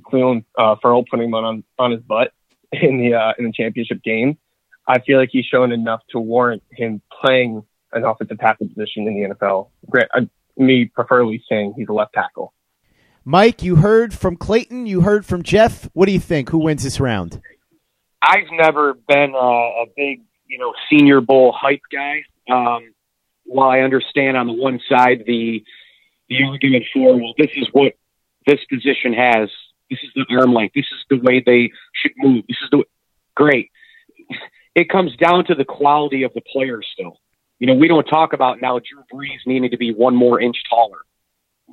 Clelin 0.00 0.44
uh, 0.56 0.76
Ferrell 0.80 1.04
putting 1.04 1.26
him 1.26 1.34
on 1.34 1.64
on 1.78 1.90
his 1.90 2.00
butt 2.00 2.32
in 2.72 2.98
the 2.98 3.14
uh, 3.14 3.32
in 3.38 3.44
the 3.44 3.52
championship 3.52 4.02
game, 4.02 4.38
I 4.86 5.00
feel 5.00 5.18
like 5.18 5.30
he's 5.32 5.44
shown 5.44 5.72
enough 5.72 6.00
to 6.10 6.18
warrant 6.18 6.62
him 6.70 7.00
playing 7.20 7.62
an 7.92 8.04
offensive 8.04 8.38
tackle 8.38 8.68
position 8.68 9.06
in 9.06 9.14
the 9.14 9.34
NFL. 9.34 9.68
Great, 9.88 10.06
uh, 10.14 10.22
me 10.56 10.86
preferably 10.86 11.42
saying 11.48 11.74
he's 11.76 11.88
a 11.88 11.92
left 11.92 12.14
tackle. 12.14 12.52
Mike, 13.24 13.62
you 13.62 13.76
heard 13.76 14.12
from 14.12 14.36
Clayton, 14.36 14.86
you 14.86 15.02
heard 15.02 15.24
from 15.24 15.42
Jeff. 15.42 15.88
What 15.92 16.06
do 16.06 16.12
you 16.12 16.20
think? 16.20 16.48
Who 16.50 16.58
wins 16.58 16.82
this 16.82 16.98
round? 16.98 17.40
I've 18.20 18.50
never 18.50 18.94
been 18.94 19.34
a, 19.34 19.36
a 19.36 19.86
big, 19.96 20.22
you 20.46 20.58
know, 20.58 20.74
Senior 20.90 21.20
Bowl 21.20 21.52
hype 21.52 21.82
guy. 21.90 22.22
Um, 22.50 22.92
while 23.44 23.70
I 23.70 23.80
understand 23.80 24.36
on 24.36 24.46
the 24.46 24.52
one 24.52 24.80
side 24.88 25.24
the 25.26 25.64
the 26.28 26.44
argument 26.44 26.84
for 26.92 27.14
well, 27.16 27.34
this 27.36 27.50
is 27.54 27.68
what 27.72 27.94
this 28.46 28.60
position 28.70 29.12
has. 29.12 29.50
This 29.90 30.00
is 30.02 30.10
the 30.14 30.24
arm 30.36 30.54
length. 30.54 30.74
This 30.74 30.86
is 30.86 31.04
the 31.10 31.20
way 31.20 31.42
they 31.44 31.70
should 31.94 32.12
move. 32.16 32.44
This 32.48 32.56
is 32.62 32.70
the 32.70 32.78
way. 32.78 32.84
great. 33.36 33.70
It 34.74 34.88
comes 34.88 35.14
down 35.16 35.44
to 35.46 35.54
the 35.54 35.64
quality 35.64 36.22
of 36.22 36.32
the 36.34 36.40
player 36.40 36.80
still. 36.82 37.18
You 37.58 37.66
know, 37.66 37.74
we 37.74 37.88
don't 37.88 38.04
talk 38.04 38.32
about 38.32 38.60
now 38.60 38.78
Drew 38.78 39.04
Brees 39.12 39.46
needing 39.46 39.70
to 39.70 39.76
be 39.76 39.92
one 39.92 40.16
more 40.16 40.40
inch 40.40 40.56
taller. 40.68 40.98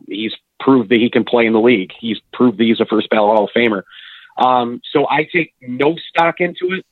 He's 0.08 0.34
proved 0.60 0.90
that 0.90 1.00
he 1.00 1.10
can 1.10 1.24
play 1.24 1.46
in 1.46 1.54
the 1.54 1.60
league. 1.60 1.92
He's 2.00 2.20
proved 2.34 2.60
that 2.60 2.66
he's 2.66 2.80
a 2.80 2.86
first 2.86 3.10
ballot 3.10 3.36
Hall 3.36 3.46
of 3.46 3.52
Famer. 3.56 3.84
Um, 4.38 4.82
so 4.92 5.08
I 5.10 5.28
take 5.32 5.54
no 5.62 5.96
stock 6.10 6.36
into 6.40 6.74
it. 6.74 6.86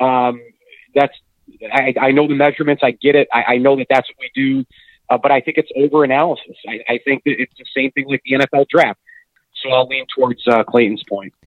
Um, 0.00 0.40
that's 0.94 1.14
I, 1.72 1.94
I 2.00 2.10
know 2.12 2.26
the 2.26 2.34
measurements. 2.34 2.82
I 2.82 2.92
get 2.92 3.14
it. 3.16 3.28
I, 3.32 3.44
I 3.54 3.56
know 3.58 3.76
that 3.76 3.86
that's 3.90 4.08
what 4.08 4.16
we 4.20 4.30
do. 4.34 4.64
Uh, 5.10 5.18
but 5.18 5.30
I 5.30 5.40
think 5.40 5.58
it's 5.58 5.70
over 5.76 6.04
analysis. 6.04 6.56
I, 6.66 6.80
I 6.88 7.00
think 7.04 7.24
that 7.24 7.34
it's 7.38 7.52
the 7.58 7.66
same 7.76 7.90
thing 7.92 8.06
like 8.08 8.22
the 8.24 8.38
NFL 8.38 8.68
draft. 8.68 9.00
So 9.62 9.70
I'll 9.70 9.86
lean 9.86 10.06
towards 10.14 10.46
uh, 10.46 10.64
Clayton's 10.64 11.02
point. 11.08 11.32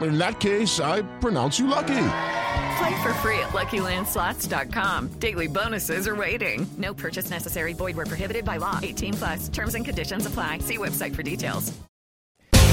In 0.00 0.18
that 0.18 0.40
case, 0.40 0.80
I 0.80 1.02
pronounce 1.20 1.58
you 1.58 1.66
lucky. 1.66 1.86
Play 1.88 3.02
for 3.02 3.12
free 3.14 3.38
at 3.40 3.50
LuckyLandSlots.com. 3.50 5.08
Daily 5.18 5.46
bonuses 5.46 6.06
are 6.08 6.16
waiting. 6.16 6.66
No 6.78 6.94
purchase 6.94 7.30
necessary. 7.30 7.72
Void 7.72 7.96
where 7.96 8.06
prohibited 8.06 8.44
by 8.44 8.58
law. 8.58 8.78
18 8.82 9.14
plus. 9.14 9.48
Terms 9.48 9.74
and 9.74 9.84
conditions 9.84 10.26
apply. 10.26 10.58
See 10.58 10.78
website 10.78 11.14
for 11.14 11.22
details. 11.22 11.72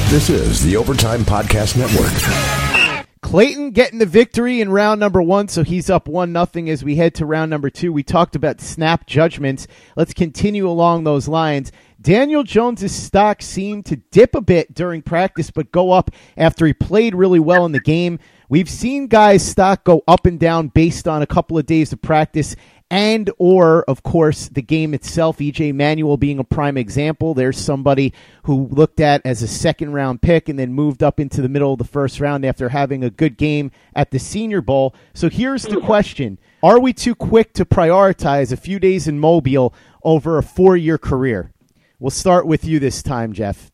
This 0.09 0.29
is 0.29 0.63
the 0.63 0.77
Overtime 0.77 1.25
Podcast 1.25 1.75
Network. 1.75 3.07
Clayton 3.21 3.71
getting 3.71 3.99
the 3.99 4.05
victory 4.05 4.61
in 4.61 4.71
round 4.71 5.01
number 5.01 5.21
one, 5.21 5.49
so 5.49 5.63
he's 5.65 5.89
up 5.89 6.07
one 6.07 6.31
nothing 6.31 6.69
as 6.69 6.81
we 6.81 6.95
head 6.95 7.13
to 7.15 7.25
round 7.25 7.49
number 7.49 7.69
two. 7.69 7.91
We 7.91 8.03
talked 8.03 8.37
about 8.37 8.61
snap 8.61 9.05
judgments. 9.05 9.67
Let's 9.97 10.13
continue 10.13 10.65
along 10.65 11.03
those 11.03 11.27
lines. 11.27 11.73
Daniel 11.99 12.43
Jones's 12.43 12.93
stock 12.93 13.41
seemed 13.41 13.85
to 13.87 13.95
dip 13.95 14.35
a 14.35 14.41
bit 14.41 14.73
during 14.73 15.01
practice, 15.01 15.49
but 15.49 15.71
go 15.71 15.91
up 15.91 16.11
after 16.37 16.65
he 16.65 16.73
played 16.73 17.15
really 17.15 17.39
well 17.39 17.65
in 17.65 17.71
the 17.71 17.79
game. 17.79 18.19
We've 18.49 18.69
seen 18.69 19.07
guys' 19.07 19.45
stock 19.45 19.83
go 19.83 20.03
up 20.07 20.25
and 20.25 20.39
down 20.39 20.67
based 20.67 21.07
on 21.07 21.21
a 21.21 21.27
couple 21.27 21.57
of 21.57 21.65
days 21.65 21.91
of 21.91 22.01
practice 22.01 22.55
and 22.89 23.29
or 23.37 23.83
of 23.83 24.03
course 24.03 24.47
the 24.47 24.61
game 24.61 24.93
itself. 24.93 25.39
Ej 25.39 25.73
manuel 25.73 26.17
being 26.17 26.39
a 26.39 26.43
prime 26.43 26.77
example. 26.77 27.33
There's 27.33 27.57
somebody 27.57 28.13
who 28.43 28.67
looked 28.67 28.99
at 28.99 29.21
as 29.25 29.41
a 29.41 29.47
second 29.47 29.91
round 29.91 30.21
pick 30.21 30.47
and 30.47 30.57
then 30.57 30.73
moved 30.73 31.03
up 31.03 31.19
into 31.19 31.41
the 31.41 31.49
middle 31.49 31.73
of 31.73 31.79
the 31.79 31.83
first 31.83 32.19
round 32.19 32.45
after 32.45 32.69
having 32.69 33.03
a 33.03 33.09
good 33.09 33.37
game 33.37 33.71
at 33.95 34.11
the 34.11 34.19
senior 34.19 34.61
bowl. 34.61 34.95
So 35.13 35.29
here's 35.29 35.63
the 35.63 35.81
question. 35.81 36.39
Are 36.63 36.79
we 36.79 36.93
too 36.93 37.15
quick 37.15 37.53
to 37.53 37.65
prioritize 37.65 38.51
a 38.51 38.57
few 38.57 38.79
days 38.79 39.07
in 39.07 39.19
mobile 39.19 39.73
over 40.03 40.37
a 40.37 40.43
four 40.43 40.77
year 40.77 40.97
career 40.97 41.51
we'll 41.99 42.09
start 42.09 42.45
with 42.45 42.65
you 42.65 42.79
this 42.79 43.01
time 43.01 43.33
jeff 43.33 43.71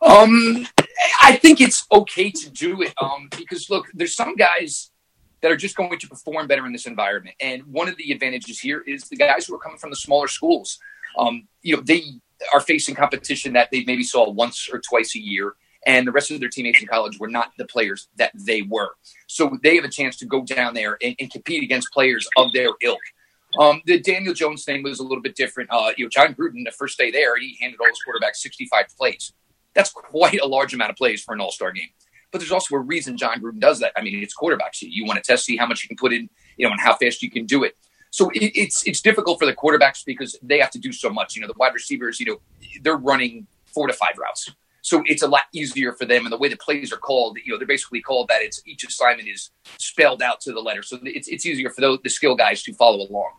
Um, 0.00 0.66
I 1.22 1.36
think 1.36 1.60
it's 1.60 1.86
okay 1.92 2.30
to 2.30 2.50
do 2.50 2.82
it. 2.82 2.94
Um, 3.00 3.28
because 3.36 3.68
look, 3.70 3.86
there's 3.94 4.14
some 4.14 4.34
guys 4.36 4.90
that 5.40 5.50
are 5.50 5.56
just 5.56 5.76
going 5.76 5.98
to 5.98 6.08
perform 6.08 6.46
better 6.46 6.66
in 6.66 6.72
this 6.72 6.86
environment, 6.86 7.36
and 7.40 7.62
one 7.66 7.88
of 7.88 7.96
the 7.96 8.12
advantages 8.12 8.58
here 8.58 8.82
is 8.86 9.08
the 9.08 9.16
guys 9.16 9.46
who 9.46 9.54
are 9.54 9.58
coming 9.58 9.78
from 9.78 9.90
the 9.90 9.96
smaller 9.96 10.28
schools. 10.28 10.78
Um, 11.18 11.46
you 11.62 11.76
know, 11.76 11.82
they 11.82 12.02
are 12.54 12.60
facing 12.60 12.94
competition 12.94 13.52
that 13.54 13.68
they 13.70 13.84
maybe 13.84 14.02
saw 14.02 14.30
once 14.30 14.68
or 14.72 14.80
twice 14.80 15.14
a 15.14 15.20
year, 15.20 15.54
and 15.86 16.06
the 16.06 16.12
rest 16.12 16.30
of 16.30 16.40
their 16.40 16.48
teammates 16.48 16.80
in 16.80 16.88
college 16.88 17.18
were 17.18 17.28
not 17.28 17.52
the 17.58 17.66
players 17.66 18.08
that 18.16 18.32
they 18.34 18.62
were. 18.62 18.90
So 19.26 19.58
they 19.62 19.76
have 19.76 19.84
a 19.84 19.90
chance 19.90 20.16
to 20.18 20.26
go 20.26 20.42
down 20.44 20.74
there 20.74 20.98
and, 21.02 21.14
and 21.20 21.30
compete 21.30 21.62
against 21.62 21.92
players 21.92 22.28
of 22.36 22.52
their 22.52 22.70
ilk. 22.82 23.00
Um, 23.58 23.80
the 23.86 23.98
Daniel 24.00 24.34
Jones 24.34 24.64
thing 24.64 24.82
was 24.82 24.98
a 24.98 25.02
little 25.02 25.22
bit 25.22 25.34
different. 25.34 25.70
Uh, 25.72 25.92
you 25.96 26.04
know, 26.04 26.08
Jon 26.08 26.34
Gruden, 26.34 26.64
the 26.64 26.70
first 26.70 26.98
day 26.98 27.10
there, 27.10 27.38
he 27.38 27.56
handed 27.60 27.80
all 27.80 27.86
his 27.86 27.98
quarterbacks 28.06 28.36
65 28.36 28.86
plays. 28.98 29.32
That's 29.74 29.90
quite 29.90 30.40
a 30.40 30.46
large 30.46 30.74
amount 30.74 30.90
of 30.90 30.96
plays 30.96 31.22
for 31.22 31.34
an 31.34 31.40
All 31.40 31.52
Star 31.52 31.72
game. 31.72 31.88
But 32.30 32.38
there's 32.38 32.52
also 32.52 32.76
a 32.76 32.80
reason 32.80 33.16
Jon 33.16 33.40
Gruden 33.40 33.60
does 33.60 33.80
that. 33.80 33.92
I 33.96 34.02
mean, 34.02 34.22
it's 34.22 34.36
quarterbacks. 34.36 34.82
You 34.82 35.06
want 35.06 35.22
to 35.22 35.22
test, 35.22 35.46
see 35.46 35.56
how 35.56 35.66
much 35.66 35.82
you 35.82 35.88
can 35.88 35.96
put 35.96 36.12
in, 36.12 36.28
you 36.58 36.66
know, 36.66 36.72
and 36.72 36.80
how 36.80 36.94
fast 36.94 37.22
you 37.22 37.30
can 37.30 37.46
do 37.46 37.64
it. 37.64 37.74
So 38.10 38.30
it, 38.30 38.52
it's 38.54 38.86
it's 38.86 39.00
difficult 39.00 39.38
for 39.38 39.46
the 39.46 39.54
quarterbacks 39.54 40.04
because 40.04 40.36
they 40.42 40.58
have 40.58 40.70
to 40.72 40.78
do 40.78 40.92
so 40.92 41.10
much. 41.10 41.36
You 41.36 41.42
know, 41.42 41.48
the 41.48 41.54
wide 41.56 41.74
receivers, 41.74 42.20
you 42.20 42.26
know, 42.26 42.40
they're 42.82 42.96
running 42.96 43.46
four 43.66 43.86
to 43.86 43.92
five 43.92 44.18
routes. 44.18 44.50
So 44.88 45.02
it's 45.04 45.22
a 45.22 45.28
lot 45.28 45.42
easier 45.52 45.92
for 45.92 46.06
them. 46.06 46.24
And 46.24 46.32
the 46.32 46.38
way 46.38 46.48
the 46.48 46.56
plays 46.56 46.94
are 46.94 46.96
called, 46.96 47.36
you 47.44 47.52
know, 47.52 47.58
they're 47.58 47.66
basically 47.66 48.00
called 48.00 48.28
that 48.28 48.40
it's 48.40 48.62
each 48.66 48.84
assignment 48.84 49.28
is 49.28 49.50
spelled 49.76 50.22
out 50.22 50.40
to 50.40 50.52
the 50.52 50.60
letter. 50.60 50.82
So 50.82 50.98
it's, 51.02 51.28
it's 51.28 51.44
easier 51.44 51.68
for 51.68 51.82
the 51.82 52.08
skill 52.08 52.34
guys 52.34 52.62
to 52.62 52.72
follow 52.72 53.06
along. 53.06 53.32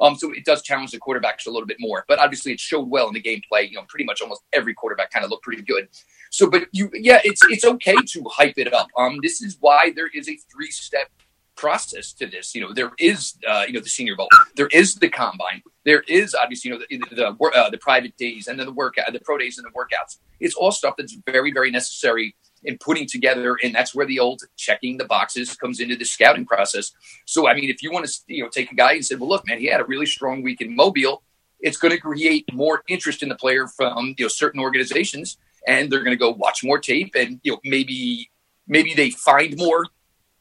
Um, 0.00 0.16
so 0.16 0.32
it 0.32 0.44
does 0.44 0.62
challenge 0.62 0.90
the 0.90 0.98
quarterbacks 0.98 1.46
a 1.46 1.50
little 1.50 1.66
bit 1.66 1.76
more, 1.78 2.04
but 2.08 2.18
obviously 2.18 2.52
it 2.52 2.58
showed 2.58 2.90
well 2.90 3.06
in 3.06 3.14
the 3.14 3.22
gameplay. 3.22 3.70
You 3.70 3.76
know, 3.76 3.84
pretty 3.88 4.04
much 4.04 4.20
almost 4.20 4.42
every 4.52 4.74
quarterback 4.74 5.12
kind 5.12 5.24
of 5.24 5.30
looked 5.30 5.44
pretty 5.44 5.62
good. 5.62 5.88
So, 6.32 6.50
but 6.50 6.64
you, 6.72 6.90
yeah, 6.92 7.20
it's 7.24 7.40
it's 7.48 7.64
okay 7.64 7.94
to 7.94 8.24
hype 8.28 8.58
it 8.58 8.74
up. 8.74 8.88
Um, 8.98 9.20
this 9.22 9.40
is 9.40 9.56
why 9.60 9.92
there 9.94 10.10
is 10.12 10.28
a 10.28 10.36
three 10.52 10.72
step 10.72 11.08
process 11.56 12.12
to 12.14 12.26
this. 12.26 12.54
You 12.54 12.62
know, 12.62 12.72
there 12.72 12.92
is 12.98 13.34
uh, 13.48 13.64
you 13.66 13.74
know 13.74 13.80
the 13.80 13.88
Senior 13.88 14.16
Bowl, 14.16 14.28
there 14.56 14.68
is 14.68 14.94
the 14.96 15.08
combine, 15.08 15.62
there 15.84 16.02
is 16.02 16.34
obviously 16.34 16.70
you 16.70 16.78
know 16.78 16.84
the 16.88 17.14
the, 17.14 17.58
uh, 17.58 17.70
the 17.70 17.78
private 17.78 18.16
days 18.16 18.48
and 18.48 18.58
then 18.58 18.66
the 18.66 18.72
workout, 18.72 19.12
the 19.12 19.20
pro 19.20 19.38
days 19.38 19.58
and 19.58 19.66
the 19.66 19.70
workouts. 19.70 20.18
It's 20.40 20.54
all 20.54 20.72
stuff 20.72 20.94
that's 20.98 21.16
very 21.26 21.52
very 21.52 21.70
necessary 21.70 22.36
in 22.64 22.78
putting 22.78 23.06
together, 23.06 23.56
and 23.62 23.74
that's 23.74 23.94
where 23.94 24.06
the 24.06 24.18
old 24.18 24.42
checking 24.56 24.96
the 24.96 25.04
boxes 25.04 25.54
comes 25.56 25.80
into 25.80 25.96
the 25.96 26.04
scouting 26.04 26.44
process. 26.44 26.92
So, 27.24 27.48
I 27.48 27.54
mean, 27.54 27.70
if 27.70 27.82
you 27.82 27.92
want 27.92 28.06
to, 28.06 28.20
you 28.26 28.42
know, 28.42 28.48
take 28.48 28.72
a 28.72 28.74
guy 28.74 28.92
and 28.94 29.04
say, 29.04 29.14
"Well, 29.14 29.28
look, 29.28 29.46
man, 29.46 29.58
he 29.58 29.66
had 29.66 29.80
a 29.80 29.84
really 29.84 30.06
strong 30.06 30.42
week 30.42 30.60
in 30.60 30.74
Mobile," 30.74 31.22
it's 31.60 31.76
going 31.76 31.92
to 31.92 32.00
create 32.00 32.44
more 32.52 32.82
interest 32.88 33.22
in 33.22 33.28
the 33.28 33.36
player 33.36 33.66
from 33.66 34.14
you 34.18 34.24
know 34.24 34.28
certain 34.28 34.60
organizations, 34.60 35.38
and 35.66 35.90
they're 35.90 36.04
going 36.04 36.16
to 36.16 36.20
go 36.20 36.30
watch 36.30 36.64
more 36.64 36.78
tape, 36.78 37.14
and 37.14 37.40
you 37.42 37.52
know, 37.52 37.60
maybe 37.64 38.30
maybe 38.66 38.94
they 38.94 39.10
find 39.10 39.56
more 39.56 39.84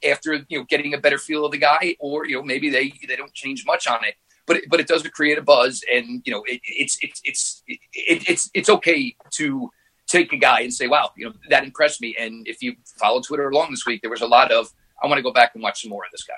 after 0.05 0.45
you 0.49 0.59
know 0.59 0.65
getting 0.69 0.93
a 0.93 0.97
better 0.97 1.17
feel 1.17 1.45
of 1.45 1.51
the 1.51 1.57
guy, 1.57 1.95
or 1.99 2.25
you 2.25 2.35
know, 2.35 2.43
maybe 2.43 2.69
they 2.69 2.93
they 3.07 3.15
don't 3.15 3.33
change 3.33 3.65
much 3.65 3.87
on 3.87 4.03
it. 4.03 4.15
But, 4.47 4.57
but 4.69 4.79
it 4.79 4.87
does 4.87 5.01
create 5.07 5.39
a 5.39 5.41
buzz, 5.41 5.83
and 5.91 6.21
you 6.25 6.31
know 6.31 6.43
it, 6.45 6.61
it's 6.63 6.97
it's 7.01 7.21
it's 7.23 7.63
it, 7.67 8.29
it's 8.29 8.49
it's 8.53 8.69
okay 8.69 9.15
to 9.31 9.71
take 10.07 10.33
a 10.33 10.37
guy 10.37 10.61
and 10.61 10.73
say, 10.73 10.87
wow, 10.87 11.11
you 11.17 11.25
know, 11.25 11.33
that 11.49 11.63
impressed 11.63 12.01
me. 12.01 12.15
And 12.19 12.47
if 12.47 12.61
you 12.61 12.75
follow 12.99 13.21
Twitter 13.21 13.49
along 13.49 13.71
this 13.71 13.85
week, 13.85 14.01
there 14.01 14.11
was 14.11 14.21
a 14.21 14.27
lot 14.27 14.51
of, 14.51 14.71
I 15.01 15.07
want 15.07 15.17
to 15.17 15.23
go 15.23 15.31
back 15.31 15.51
and 15.55 15.63
watch 15.63 15.81
some 15.81 15.89
more 15.89 16.03
of 16.05 16.11
this 16.11 16.23
guy. 16.23 16.35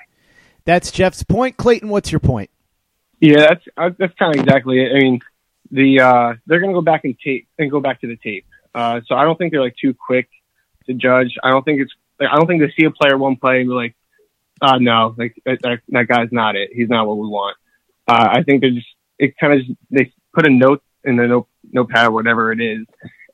That's 0.64 0.90
Jeff's 0.90 1.22
point. 1.22 1.56
Clayton, 1.56 1.88
what's 1.88 2.10
your 2.10 2.20
point? 2.20 2.50
Yeah, 3.20 3.40
that's 3.48 3.64
uh, 3.76 3.90
that's 3.98 4.14
kind 4.14 4.34
of 4.34 4.40
exactly 4.44 4.80
it. 4.80 4.92
I 4.94 5.00
mean, 5.00 5.20
the 5.70 6.00
uh, 6.00 6.34
they're 6.46 6.60
going 6.60 6.70
to 6.70 6.74
go 6.74 6.82
back 6.82 7.04
and 7.04 7.16
tape 7.18 7.48
and 7.58 7.70
go 7.70 7.80
back 7.80 8.00
to 8.02 8.06
the 8.06 8.16
tape. 8.16 8.46
Uh, 8.74 9.00
so 9.06 9.16
I 9.16 9.24
don't 9.24 9.36
think 9.36 9.52
they're 9.52 9.62
like 9.62 9.76
too 9.80 9.94
quick 9.94 10.28
to 10.86 10.94
judge. 10.94 11.36
I 11.42 11.50
don't 11.50 11.64
think 11.64 11.80
it's 11.80 11.92
like, 12.20 12.30
I 12.30 12.36
don't 12.36 12.46
think 12.46 12.60
they 12.60 12.72
see 12.76 12.86
a 12.86 12.90
player 12.90 13.16
one 13.16 13.36
play 13.36 13.60
and 13.60 13.68
be 13.68 13.74
like, 13.74 13.96
uh, 14.60 14.78
no, 14.78 15.14
like 15.16 15.40
that, 15.44 15.80
that, 15.88 16.08
guy's 16.08 16.32
not 16.32 16.56
it. 16.56 16.70
He's 16.72 16.88
not 16.88 17.06
what 17.06 17.18
we 17.18 17.28
want. 17.28 17.56
Uh, 18.06 18.28
I 18.32 18.42
think 18.42 18.62
they 18.62 18.70
just 18.70 18.86
it 19.18 19.36
kind 19.38 19.52
of 19.52 19.76
they 19.90 20.12
put 20.32 20.46
a 20.46 20.50
note 20.50 20.82
in 21.04 21.16
the 21.16 21.26
note 21.26 21.48
notepad, 21.70 22.12
whatever 22.12 22.52
it 22.52 22.60
is, 22.60 22.86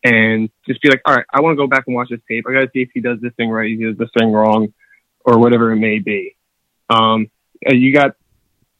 and 0.02 0.50
just 0.66 0.82
be 0.82 0.90
like, 0.90 1.00
all 1.06 1.14
right, 1.14 1.24
I 1.32 1.40
want 1.40 1.52
to 1.52 1.62
go 1.62 1.66
back 1.66 1.84
and 1.86 1.96
watch 1.96 2.10
this 2.10 2.20
tape. 2.28 2.44
I 2.48 2.52
got 2.52 2.60
to 2.60 2.70
see 2.74 2.82
if 2.82 2.90
he 2.92 3.00
does 3.00 3.20
this 3.20 3.32
thing 3.36 3.50
right, 3.50 3.70
he 3.70 3.84
does 3.84 3.96
this 3.96 4.10
thing 4.18 4.32
wrong, 4.32 4.74
or 5.24 5.38
whatever 5.38 5.72
it 5.72 5.76
may 5.76 5.98
be. 5.98 6.36
Um, 6.90 7.30
you 7.66 7.92
got 7.92 8.16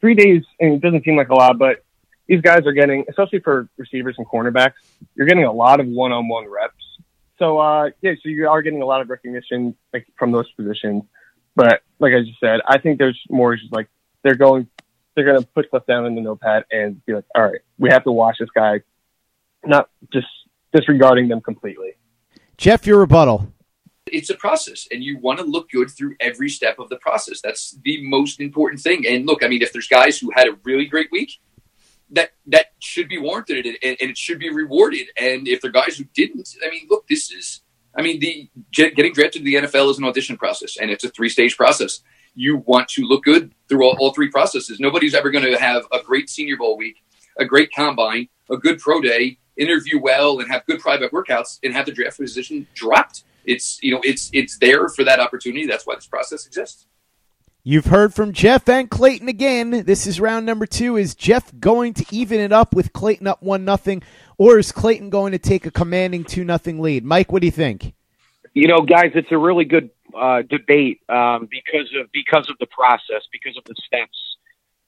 three 0.01 0.15
days, 0.15 0.43
and 0.61 0.75
it 0.75 0.81
doesn't 0.83 1.05
seem 1.05 1.17
like 1.17 1.31
a 1.31 1.35
lot, 1.35 1.59
but 1.59 1.85
these 2.27 2.41
guys 2.41 2.67
are 2.67 2.73
getting, 2.73 3.05
especially 3.09 3.41
for 3.41 3.69
receivers 3.77 4.17
and 4.19 4.27
cornerbacks, 4.27 4.75
you're 5.15 5.27
getting 5.27 5.45
a 5.45 5.53
lot 5.53 5.81
of 5.81 5.87
one-on-one 5.87 6.49
reps. 6.49 6.75
So, 7.39 7.59
uh, 7.59 7.91
yeah, 8.01 8.13
so 8.23 8.29
you 8.29 8.49
are 8.49 8.63
getting 8.63 8.83
a 8.83 8.87
lot 8.87 9.01
of 9.01 9.11
recognition 9.11 9.75
like 9.93 10.07
from 10.17 10.33
those 10.33 10.51
positions. 10.53 11.03
But 11.57 11.83
like 11.99 12.13
I 12.15 12.21
just 12.21 12.41
said, 12.41 12.61
I 12.67 12.79
think 12.79 12.99
there's 12.99 13.21
more 13.29 13.57
just 13.57 13.73
like 13.73 13.89
they're 14.23 14.35
going, 14.35 14.69
they're 15.15 15.25
going 15.25 15.41
to 15.41 15.47
put 15.47 15.69
stuff 15.69 15.87
down 15.87 16.07
in 16.07 16.15
the 16.15 16.21
notepad 16.21 16.65
and 16.71 17.05
be 17.07 17.15
like, 17.15 17.25
all 17.35 17.43
right, 17.43 17.61
we 17.79 17.91
have 17.91 18.05
to 18.05 18.13
watch 18.13 18.37
this 18.39 18.51
guy, 18.55 18.81
not 19.65 19.89
just 20.13 20.27
disregarding 20.73 21.29
them 21.29 21.41
completely. 21.41 21.95
Jeff, 22.57 22.87
your 22.87 22.99
rebuttal. 22.99 23.53
It's 24.07 24.31
a 24.31 24.35
process, 24.35 24.87
and 24.93 25.03
you 25.03 25.19
want 25.19 25.39
to 25.39 25.45
look 25.45 25.71
good 25.71 25.91
through 25.91 26.15
every 26.21 26.51
step 26.51 26.79
of 26.79 26.89
the 26.89 26.97
process. 26.97 27.41
That's 27.43 27.77
the 27.83 28.07
most 28.07 28.39
important 28.39 28.81
thing. 28.83 29.05
And 29.09 29.27
look, 29.27 29.43
I 29.43 29.49
mean, 29.49 29.63
if 29.63 29.73
there's 29.73 29.89
guys 29.89 30.19
who 30.19 30.31
had 30.35 30.47
a 30.47 30.59
really 30.63 30.85
great 30.85 31.11
week, 31.11 31.33
that 32.11 32.31
that 32.47 32.67
should 32.79 33.09
be 33.09 33.19
warranted 33.19 33.67
and, 33.67 33.77
and 33.83 34.11
it 34.11 34.19
should 34.19 34.39
be 34.39 34.51
rewarded. 34.51 35.09
And 35.17 35.49
if 35.49 35.61
there 35.61 35.71
are 35.71 35.73
guys 35.73 35.97
who 35.97 36.05
didn't, 36.15 36.55
I 36.65 36.71
mean, 36.71 36.87
look, 36.91 37.07
this 37.09 37.31
is, 37.31 37.63
I 37.97 38.03
mean, 38.03 38.21
the 38.21 38.49
getting 38.73 39.13
drafted 39.13 39.45
to 39.45 39.45
the 39.45 39.55
NFL 39.55 39.91
is 39.91 39.99
an 39.99 40.05
audition 40.05 40.37
process, 40.37 40.77
and 40.77 40.91
it's 40.91 41.05
a 41.05 41.09
three 41.09 41.29
stage 41.29 41.57
process. 41.57 42.01
You 42.35 42.59
want 42.67 42.89
to 42.91 43.03
look 43.03 43.25
good 43.25 43.55
through 43.69 43.85
all, 43.85 43.97
all 43.99 44.13
three 44.13 44.29
processes. 44.29 44.81
Nobody's 44.81 45.15
ever 45.15 45.31
going 45.31 45.45
to 45.45 45.59
have 45.59 45.85
a 45.93 46.03
great 46.03 46.29
Senior 46.29 46.57
Bowl 46.57 46.77
week, 46.77 46.97
a 47.39 47.45
great 47.45 47.73
combine, 47.73 48.29
a 48.51 48.57
good 48.57 48.81
pro 48.81 49.01
day, 49.01 49.39
interview 49.57 50.01
well 50.01 50.41
and 50.41 50.51
have 50.51 50.67
good 50.67 50.81
private 50.81 51.13
workouts 51.13 51.59
and 51.63 51.73
have 51.73 51.87
the 51.87 51.93
draft 51.93 52.19
position 52.19 52.67
dropped. 52.75 53.25
It's 53.45 53.83
you 53.83 53.93
know 53.93 54.01
it's 54.03 54.31
it's 54.33 54.59
there 54.59 54.89
for 54.89 55.05
that 55.05 55.21
opportunity. 55.21 55.67
That's 55.67 55.87
why 55.87 55.95
this 55.95 56.07
process 56.07 56.47
exists. 56.47 56.87
You've 57.67 57.87
heard 57.87 58.13
from 58.13 58.35
Jeff 58.35 58.69
and 58.69 58.91
Clayton 58.91 59.27
again. 59.27 59.85
This 59.87 60.07
is 60.07 60.21
round 60.21 60.45
number 60.45 60.67
two. 60.67 60.99
Is 60.99 61.15
Jeff 61.15 61.51
going 61.59 61.95
to 61.95 62.05
even 62.11 62.39
it 62.39 62.53
up 62.53 62.75
with 62.75 62.93
Clayton 62.93 63.27
up 63.27 63.43
one 63.43 63.65
nothing, 63.65 64.03
or 64.37 64.59
is 64.59 64.71
Clayton 64.71 65.09
going 65.09 65.33
to 65.33 65.39
take 65.39 65.65
a 65.65 65.71
commanding 65.71 66.25
two 66.25 66.45
nothing 66.45 66.79
lead? 66.79 67.07
Mike, 67.07 67.33
what 67.33 67.41
do 67.41 67.47
you 67.47 67.51
think? 67.51 67.95
You 68.53 68.69
know, 68.69 68.81
guys, 68.83 69.13
it's 69.15 69.33
a 69.33 69.39
really 69.39 69.65
good 69.65 69.89
uh, 70.15 70.43
debate 70.43 71.01
um, 71.09 71.49
because 71.51 71.89
of 71.99 72.13
because 72.13 72.51
of 72.51 72.59
the 72.61 72.67
process, 72.67 73.23
because 73.33 73.57
of 73.57 73.65
the 73.65 73.75
steps 73.87 74.19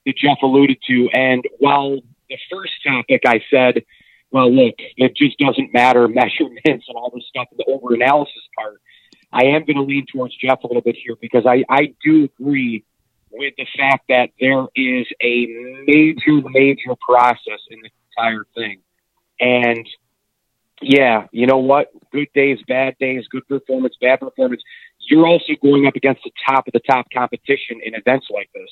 that 0.05 0.15
Jeff 0.15 0.37
alluded 0.43 0.77
to. 0.85 1.09
And 1.13 1.43
while 1.57 1.97
the 2.29 2.37
first 2.51 2.73
topic 2.85 3.23
I 3.25 3.41
said 3.49 3.85
well, 4.31 4.51
look, 4.53 4.75
it 4.97 5.15
just 5.15 5.37
doesn't 5.37 5.73
matter 5.73 6.07
measurements 6.07 6.85
and 6.87 6.95
all 6.95 7.11
this 7.13 7.25
stuff 7.27 7.47
the 7.57 7.65
over 7.65 7.93
analysis 7.93 8.33
part. 8.55 8.81
I 9.31 9.45
am 9.45 9.65
going 9.65 9.75
to 9.75 9.83
lean 9.83 10.05
towards 10.11 10.35
Jeff 10.35 10.63
a 10.63 10.67
little 10.67 10.81
bit 10.81 10.95
here 10.95 11.15
because 11.19 11.45
I, 11.45 11.63
I 11.69 11.93
do 12.03 12.25
agree 12.25 12.83
with 13.31 13.53
the 13.57 13.67
fact 13.77 14.05
that 14.09 14.29
there 14.39 14.65
is 14.75 15.05
a 15.21 15.47
major, 15.85 16.47
major 16.49 16.95
process 17.07 17.59
in 17.69 17.79
the 17.81 17.89
entire 18.17 18.45
thing. 18.55 18.79
And 19.39 19.87
yeah, 20.81 21.27
you 21.31 21.45
know 21.47 21.57
what? 21.57 21.89
Good 22.11 22.29
days, 22.33 22.59
bad 22.67 22.95
days, 22.99 23.25
good 23.29 23.47
performance, 23.47 23.95
bad 23.99 24.19
performance. 24.19 24.61
You're 24.99 25.27
also 25.27 25.53
going 25.61 25.87
up 25.87 25.95
against 25.95 26.23
the 26.23 26.31
top 26.47 26.67
of 26.67 26.73
the 26.73 26.79
top 26.79 27.07
competition 27.13 27.81
in 27.83 27.95
events 27.95 28.27
like 28.31 28.49
this. 28.53 28.69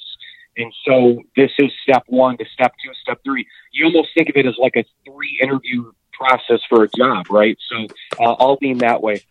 And 0.57 0.73
so 0.87 1.21
this 1.35 1.51
is 1.59 1.71
step 1.83 2.03
one 2.07 2.37
to 2.37 2.45
step 2.53 2.73
two, 2.83 2.91
step 3.01 3.19
three. 3.23 3.45
You 3.71 3.85
almost 3.85 4.09
think 4.15 4.29
of 4.29 4.35
it 4.37 4.45
as 4.45 4.55
like 4.57 4.75
a 4.77 4.85
three 5.05 5.39
interview 5.41 5.91
process 6.13 6.61
for 6.69 6.83
a 6.83 6.89
job, 6.95 7.29
right? 7.29 7.57
So 7.69 7.87
uh, 8.19 8.33
I'll 8.33 8.57
lean 8.61 8.77
that 8.79 9.01
way. 9.01 9.21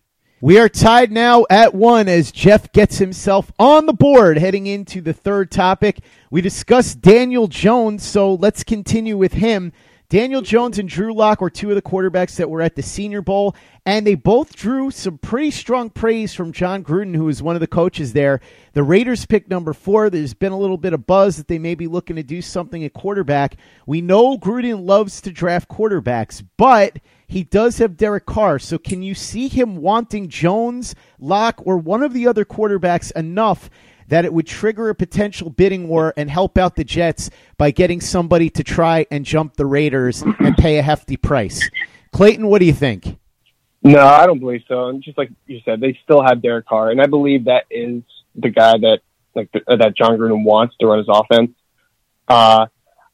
We 0.44 0.58
are 0.58 0.68
tied 0.68 1.10
now 1.10 1.46
at 1.48 1.74
one 1.74 2.06
as 2.06 2.30
Jeff 2.30 2.70
gets 2.72 2.98
himself 2.98 3.50
on 3.58 3.86
the 3.86 3.94
board 3.94 4.36
heading 4.36 4.66
into 4.66 5.00
the 5.00 5.14
third 5.14 5.50
topic. 5.50 6.00
We 6.30 6.42
discussed 6.42 7.00
Daniel 7.00 7.46
Jones, 7.46 8.02
so 8.02 8.34
let's 8.34 8.62
continue 8.62 9.16
with 9.16 9.32
him. 9.32 9.72
Daniel 10.10 10.42
Jones 10.42 10.78
and 10.78 10.86
Drew 10.86 11.14
Lock 11.14 11.40
were 11.40 11.48
two 11.48 11.70
of 11.70 11.76
the 11.76 11.80
quarterbacks 11.80 12.36
that 12.36 12.50
were 12.50 12.60
at 12.60 12.76
the 12.76 12.82
Senior 12.82 13.22
Bowl, 13.22 13.56
and 13.86 14.06
they 14.06 14.16
both 14.16 14.54
drew 14.54 14.90
some 14.90 15.16
pretty 15.16 15.50
strong 15.50 15.88
praise 15.88 16.34
from 16.34 16.52
Jon 16.52 16.84
Gruden, 16.84 17.16
who 17.16 17.30
is 17.30 17.42
one 17.42 17.56
of 17.56 17.60
the 17.60 17.66
coaches 17.66 18.12
there. 18.12 18.40
The 18.74 18.82
Raiders 18.82 19.24
picked 19.24 19.48
number 19.48 19.72
four. 19.72 20.10
There's 20.10 20.34
been 20.34 20.52
a 20.52 20.58
little 20.58 20.76
bit 20.76 20.92
of 20.92 21.06
buzz 21.06 21.38
that 21.38 21.48
they 21.48 21.58
may 21.58 21.74
be 21.74 21.86
looking 21.86 22.16
to 22.16 22.22
do 22.22 22.42
something 22.42 22.84
at 22.84 22.92
quarterback. 22.92 23.56
We 23.86 24.02
know 24.02 24.36
Gruden 24.36 24.84
loves 24.84 25.22
to 25.22 25.32
draft 25.32 25.70
quarterbacks, 25.70 26.46
but 26.58 26.98
he 27.26 27.44
does 27.44 27.78
have 27.78 27.96
Derek 27.96 28.26
Carr. 28.26 28.58
So 28.58 28.78
can 28.78 29.02
you 29.02 29.14
see 29.14 29.48
him 29.48 29.76
wanting 29.76 30.28
Jones, 30.28 30.94
Lock, 31.18 31.60
or 31.64 31.78
one 31.78 32.02
of 32.02 32.12
the 32.12 32.26
other 32.26 32.44
quarterbacks 32.44 33.12
enough 33.12 33.70
that 34.08 34.24
it 34.24 34.32
would 34.32 34.46
trigger 34.46 34.88
a 34.88 34.94
potential 34.94 35.50
bidding 35.50 35.88
war 35.88 36.12
and 36.16 36.30
help 36.30 36.58
out 36.58 36.76
the 36.76 36.84
Jets 36.84 37.30
by 37.56 37.70
getting 37.70 38.00
somebody 38.00 38.50
to 38.50 38.62
try 38.62 39.06
and 39.10 39.24
jump 39.24 39.56
the 39.56 39.66
Raiders 39.66 40.22
and 40.22 40.56
pay 40.56 40.78
a 40.78 40.82
hefty 40.82 41.16
price. 41.16 41.68
Clayton, 42.12 42.46
what 42.46 42.60
do 42.60 42.66
you 42.66 42.72
think? 42.72 43.18
No, 43.82 44.00
I 44.00 44.26
don't 44.26 44.40
believe 44.40 44.62
so. 44.66 44.88
And 44.88 45.02
just 45.02 45.18
like 45.18 45.30
you 45.46 45.60
said, 45.64 45.80
they 45.80 45.98
still 46.04 46.22
have 46.22 46.40
Derek 46.40 46.66
Carr, 46.66 46.90
and 46.90 47.00
I 47.00 47.06
believe 47.06 47.44
that 47.44 47.64
is 47.70 48.02
the 48.34 48.48
guy 48.48 48.72
that 48.78 49.00
like 49.34 49.50
the, 49.52 49.60
uh, 49.66 49.76
that 49.76 49.96
Jon 49.96 50.18
Gruden 50.18 50.44
wants 50.44 50.74
to 50.80 50.86
run 50.86 50.98
his 50.98 51.08
offense. 51.08 51.50
Uh, 52.26 52.66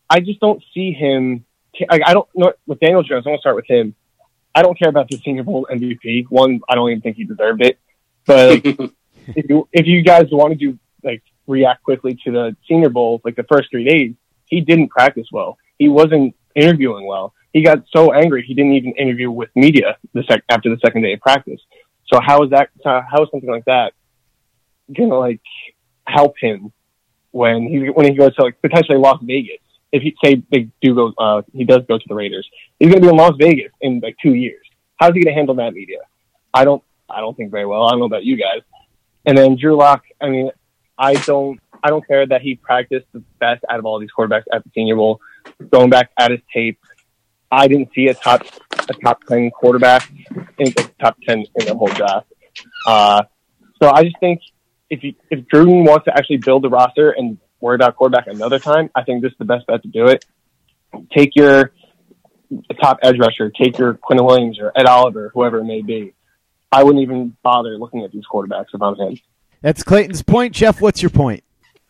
I 0.09 0.21
just 0.21 0.39
don't 0.39 0.63
see 0.73 0.93
him. 0.93 1.45
T- 1.75 1.87
I, 1.89 2.01
I 2.07 2.15
don't 2.15 2.29
know 2.35 2.53
with 2.67 2.79
Daniel 2.79 3.03
Jones. 3.03 3.25
I'm 3.27 3.33
gonna 3.33 3.41
start 3.41 3.57
with 3.57 3.67
him. 3.67 3.95
I 4.55 4.63
don't 4.63 4.79
care 4.79 4.89
about 4.89 5.09
the 5.09 5.19
Senior 5.25 5.45
Bowl 5.45 5.67
MVP. 5.71 6.27
One, 6.29 6.61
I 6.69 6.75
don't 6.75 6.91
even 6.91 7.01
think 7.01 7.17
he 7.17 7.25
deserved 7.25 7.63
it. 7.63 7.79
But 8.27 8.61
if 8.65 9.49
you 9.49 9.69
if 9.73 9.87
you 9.87 10.03
guys 10.03 10.27
want 10.31 10.53
to 10.53 10.59
do 10.59 10.79
like 11.03 11.23
react 11.47 11.83
quickly 11.83 12.19
to 12.25 12.31
the 12.31 12.57
Senior 12.69 12.89
Bowl, 12.89 13.21
like 13.25 13.37
the 13.37 13.45
first 13.45 13.71
three 13.71 13.85
days, 13.85 14.15
he 14.47 14.61
didn't 14.61 14.89
practice 14.89 15.29
well. 15.33 15.59
He 15.79 15.89
wasn't 15.89 16.35
interviewing 16.55 17.07
well. 17.07 17.33
He 17.53 17.63
got 17.63 17.85
so 17.95 18.13
angry 18.13 18.45
he 18.47 18.55
didn't 18.55 18.73
even 18.73 18.93
interview 18.93 19.31
with 19.31 19.51
media 19.55 19.97
the 20.15 20.23
sec- 20.29 20.45
after 20.49 20.71
the 20.71 20.79
second 20.85 21.03
day 21.03 21.15
of 21.15 21.21
practice. 21.21 21.61
So 22.13 22.21
how 22.21 22.43
is 22.43 22.51
that? 22.51 22.71
How 22.85 23.23
is 23.23 23.29
something 23.31 23.51
like 23.51 23.65
that 23.67 23.93
gonna 24.97 25.19
like 25.19 25.41
help 26.07 26.35
him 26.41 26.73
when 27.31 27.67
he 27.69 27.91
when 27.91 28.07
he 28.07 28.13
goes 28.13 28.35
to 28.37 28.43
like 28.43 28.61
potentially 28.61 28.99
Las 28.99 29.21
Vegas? 29.23 29.59
If 29.93 30.03
he 30.03 30.17
say 30.23 30.43
they 30.51 30.69
do 30.81 30.95
go, 30.95 31.13
uh, 31.19 31.43
he 31.53 31.65
does 31.65 31.83
go 31.89 31.99
to 31.99 32.05
the 32.09 32.15
Raiders. 32.15 32.49
He's 32.79 32.91
gonna 32.91 33.01
be 33.01 33.09
in 33.09 33.17
Las 33.17 33.35
Vegas 33.39 33.73
in 33.81 34.01
like 34.01 34.17
two 34.23 34.35
years. 34.35 34.65
How's 34.97 35.15
he 35.15 35.23
gonna 35.23 35.35
handle 35.35 35.55
that 35.57 35.75
media? 35.75 35.99
I 36.55 36.65
don't. 36.65 36.83
I 37.09 37.21
don't 37.21 37.37
think 37.37 37.51
very 37.51 37.67
well. 37.67 37.83
I 37.85 37.91
don't 37.91 38.01
know 38.01 38.07
about 38.07 38.25
you 38.25 38.37
guys. 38.37 38.63
And 39.27 39.37
then 39.37 39.57
Drew 39.57 39.77
Lock. 39.77 40.05
I 40.21 40.29
mean, 40.29 40.51
I 40.97 41.15
don't. 41.15 41.61
I 41.83 41.89
don't 41.89 42.07
care 42.07 42.27
that 42.27 42.43
he 42.43 42.57
practiced 42.57 43.07
the 43.13 43.23
best 43.39 43.65
out 43.69 43.79
of 43.79 43.87
all 43.87 43.99
these 43.99 44.11
quarterbacks 44.17 44.45
at 44.53 44.63
the 44.65 44.71
Senior 44.75 44.97
Bowl. 44.97 45.21
Going 45.71 45.91
back 45.91 46.11
at 46.19 46.31
his 46.31 46.41
tape, 46.53 46.79
I 47.51 47.67
didn't 47.67 47.91
see 47.95 48.09
a 48.09 48.15
top 48.15 48.43
a 48.89 48.95
top 48.95 49.25
ten 49.25 49.51
quarterback 49.51 50.11
in 50.59 50.67
the 50.77 50.91
top 51.01 51.17
ten 51.27 51.45
in 51.55 51.67
the 51.67 51.75
whole 51.75 51.89
draft. 51.89 52.27
Uh, 52.87 53.23
so 53.83 53.91
I 53.91 54.05
just 54.05 54.19
think 54.21 54.41
if 54.91 55.03
you, 55.03 55.15
if 55.31 55.47
Gruden 55.47 55.87
wants 55.87 56.05
to 56.05 56.17
actually 56.17 56.39
build 56.39 56.63
the 56.63 56.69
roster 56.69 57.11
and 57.13 57.39
worry 57.61 57.75
about 57.75 57.97
quarterback 57.97 58.27
another 58.27 58.59
time, 58.59 58.91
I 58.95 59.03
think 59.03 59.23
this 59.23 59.33
is 59.33 59.39
the 59.39 59.45
best 59.45 59.67
bet 59.67 59.83
to 59.83 59.89
do 59.89 60.07
it. 60.07 60.25
Take 61.13 61.37
your 61.37 61.73
top 62.81 62.99
edge 63.03 63.19
rusher, 63.19 63.51
take 63.51 63.79
your 63.79 63.95
Quinnen 63.95 64.27
Williams 64.27 64.59
or 64.59 64.73
Ed 64.77 64.87
Oliver, 64.87 65.31
whoever 65.35 65.59
it 65.59 65.65
may 65.65 65.83
be. 65.83 66.15
I 66.73 66.85
wouldn't 66.85 67.03
even 67.03 67.37
bother 67.43 67.77
looking 67.79 68.05
at 68.05 68.13
these 68.13 68.25
quarterbacks 68.33 68.67
if 68.73 68.81
I'm 68.81 68.97
him. 68.97 69.19
That's 69.61 69.83
Clayton's 69.83 70.23
point. 70.23 70.55
Jeff, 70.55 70.81
what's 70.81 71.03
your 71.03 71.11
point? 71.11 71.45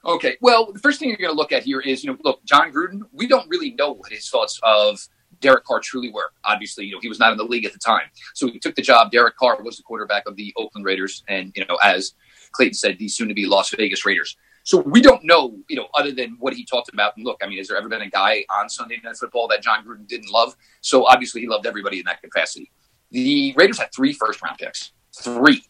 Okay. 0.04 0.36
Well, 0.40 0.72
the 0.72 0.78
first 0.78 0.98
thing 0.98 1.08
you're 1.08 1.18
going 1.18 1.30
to 1.30 1.36
look 1.36 1.52
at 1.52 1.62
here 1.62 1.80
is, 1.80 2.02
you 2.02 2.10
know, 2.10 2.18
look, 2.24 2.44
Jon 2.44 2.72
Gruden, 2.72 3.02
we 3.12 3.26
don't 3.26 3.48
really 3.48 3.72
know 3.72 3.92
what 3.92 4.10
his 4.10 4.28
thoughts 4.28 4.58
of 4.62 4.98
Derek 5.40 5.64
Carr 5.64 5.80
truly 5.80 6.10
were. 6.10 6.32
Obviously, 6.44 6.86
you 6.86 6.92
know, 6.92 7.00
he 7.00 7.08
was 7.08 7.18
not 7.18 7.32
in 7.32 7.38
the 7.38 7.44
league 7.44 7.64
at 7.64 7.72
the 7.72 7.78
time. 7.78 8.08
So 8.34 8.46
he 8.46 8.58
took 8.58 8.74
the 8.74 8.82
job. 8.82 9.10
Derek 9.10 9.36
Carr 9.36 9.62
was 9.62 9.76
the 9.76 9.82
quarterback 9.82 10.26
of 10.26 10.36
the 10.36 10.52
Oakland 10.56 10.86
Raiders. 10.86 11.22
And, 11.28 11.52
you 11.54 11.64
know, 11.66 11.78
as 11.82 12.14
Clayton 12.52 12.74
said, 12.74 12.98
the 12.98 13.08
soon 13.08 13.28
to 13.28 13.34
be 13.34 13.46
Las 13.46 13.70
Vegas 13.76 14.04
Raiders. 14.04 14.36
So 14.70 14.78
we 14.78 15.00
don't 15.00 15.24
know, 15.24 15.58
you 15.68 15.74
know, 15.74 15.88
other 15.94 16.12
than 16.12 16.36
what 16.38 16.54
he 16.54 16.64
talked 16.64 16.90
about. 16.92 17.16
And 17.16 17.26
look, 17.26 17.40
I 17.42 17.48
mean, 17.48 17.58
has 17.58 17.66
there 17.66 17.76
ever 17.76 17.88
been 17.88 18.02
a 18.02 18.08
guy 18.08 18.44
on 18.56 18.68
Sunday 18.68 19.00
Night 19.02 19.16
Football 19.16 19.48
that 19.48 19.62
Jon 19.62 19.84
Gruden 19.84 20.06
didn't 20.06 20.30
love? 20.30 20.54
So 20.80 21.06
obviously 21.06 21.40
he 21.40 21.48
loved 21.48 21.66
everybody 21.66 21.98
in 21.98 22.04
that 22.04 22.22
capacity. 22.22 22.70
The 23.10 23.52
Raiders 23.56 23.80
had 23.80 23.92
three 23.92 24.12
first 24.12 24.40
round 24.40 24.58
picks. 24.58 24.92
Three. 25.12 25.64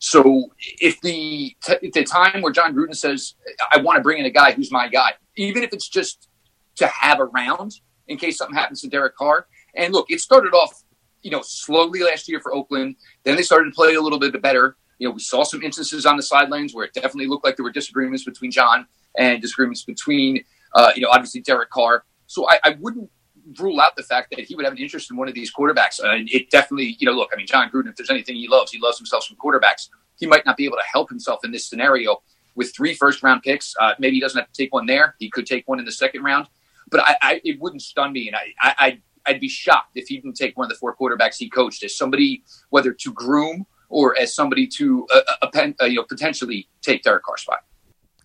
So 0.00 0.50
if 0.80 0.98
the 1.02 1.54
if 1.82 1.92
the 1.92 2.04
time 2.04 2.40
where 2.40 2.50
Jon 2.50 2.74
Gruden 2.74 2.96
says, 2.96 3.34
"I 3.70 3.76
want 3.76 3.98
to 3.98 4.02
bring 4.02 4.20
in 4.20 4.24
a 4.24 4.30
guy 4.30 4.52
who's 4.52 4.72
my 4.72 4.88
guy," 4.88 5.12
even 5.36 5.62
if 5.62 5.74
it's 5.74 5.86
just 5.86 6.30
to 6.76 6.86
have 6.86 7.20
around 7.20 7.74
in 8.08 8.16
case 8.16 8.38
something 8.38 8.56
happens 8.56 8.80
to 8.80 8.88
Derek 8.88 9.16
Carr. 9.16 9.48
And 9.74 9.92
look, 9.92 10.10
it 10.10 10.22
started 10.22 10.54
off, 10.54 10.82
you 11.20 11.30
know, 11.30 11.42
slowly 11.42 12.02
last 12.02 12.26
year 12.26 12.40
for 12.40 12.54
Oakland. 12.54 12.96
Then 13.22 13.36
they 13.36 13.42
started 13.42 13.66
to 13.66 13.74
play 13.74 13.96
a 13.96 14.00
little 14.00 14.18
bit 14.18 14.40
better. 14.40 14.78
You 14.98 15.08
know, 15.08 15.12
we 15.12 15.20
saw 15.20 15.42
some 15.44 15.62
instances 15.62 16.06
on 16.06 16.16
the 16.16 16.22
sidelines 16.22 16.74
where 16.74 16.84
it 16.84 16.94
definitely 16.94 17.26
looked 17.26 17.44
like 17.44 17.56
there 17.56 17.64
were 17.64 17.72
disagreements 17.72 18.24
between 18.24 18.50
Jon 18.50 18.86
and 19.16 19.40
disagreements 19.40 19.84
between, 19.84 20.44
uh, 20.74 20.92
you 20.94 21.02
know, 21.02 21.08
obviously 21.10 21.40
Derek 21.40 21.70
Carr. 21.70 22.04
So 22.26 22.48
I, 22.48 22.58
I 22.64 22.76
wouldn't 22.80 23.10
rule 23.58 23.80
out 23.80 23.94
the 23.96 24.02
fact 24.02 24.30
that 24.30 24.40
he 24.40 24.54
would 24.54 24.64
have 24.64 24.72
an 24.72 24.78
interest 24.78 25.10
in 25.10 25.16
one 25.16 25.28
of 25.28 25.34
these 25.34 25.52
quarterbacks. 25.52 26.00
Uh, 26.02 26.24
it 26.26 26.50
definitely, 26.50 26.96
you 26.98 27.06
know, 27.06 27.12
look, 27.12 27.30
I 27.32 27.36
mean, 27.36 27.46
Jon 27.46 27.70
Gruden, 27.70 27.88
if 27.88 27.96
there's 27.96 28.10
anything 28.10 28.36
he 28.36 28.48
loves, 28.48 28.72
he 28.72 28.80
loves 28.80 28.98
himself 28.98 29.24
some 29.24 29.36
quarterbacks. 29.36 29.88
He 30.18 30.26
might 30.26 30.44
not 30.46 30.56
be 30.56 30.64
able 30.64 30.78
to 30.78 30.82
help 30.90 31.08
himself 31.08 31.44
in 31.44 31.52
this 31.52 31.68
scenario 31.68 32.22
with 32.54 32.74
three 32.74 32.94
first 32.94 33.22
round 33.22 33.42
picks. 33.42 33.74
Uh, 33.78 33.92
maybe 33.98 34.16
he 34.16 34.20
doesn't 34.20 34.38
have 34.38 34.50
to 34.50 34.62
take 34.62 34.72
one 34.72 34.86
there. 34.86 35.14
He 35.18 35.30
could 35.30 35.46
take 35.46 35.68
one 35.68 35.78
in 35.78 35.84
the 35.84 35.92
second 35.92 36.22
round, 36.22 36.48
but 36.90 37.00
I, 37.00 37.16
I 37.22 37.40
it 37.44 37.60
wouldn't 37.60 37.82
stun 37.82 38.12
me, 38.12 38.28
and 38.28 38.36
I, 38.36 38.74
I'd, 38.78 39.02
I'd 39.26 39.40
be 39.40 39.48
shocked 39.48 39.92
if 39.94 40.08
he 40.08 40.16
didn't 40.16 40.36
take 40.36 40.56
one 40.56 40.64
of 40.64 40.70
the 40.70 40.76
four 40.76 40.96
quarterbacks 40.96 41.36
he 41.36 41.48
coached 41.48 41.84
as 41.84 41.96
somebody, 41.96 42.42
whether 42.70 42.92
to 42.92 43.12
groom 43.12 43.66
or 43.88 44.18
as 44.18 44.34
somebody 44.34 44.66
to 44.66 45.06
uh, 45.12 45.20
uh, 45.42 45.72
uh, 45.80 45.84
you 45.84 45.96
know 45.96 46.04
potentially 46.04 46.68
take 46.82 47.02
Derek 47.02 47.24
Carr's 47.24 47.42
spot. 47.42 47.64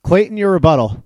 Clayton, 0.03 0.37
your 0.37 0.51
rebuttal. 0.51 1.03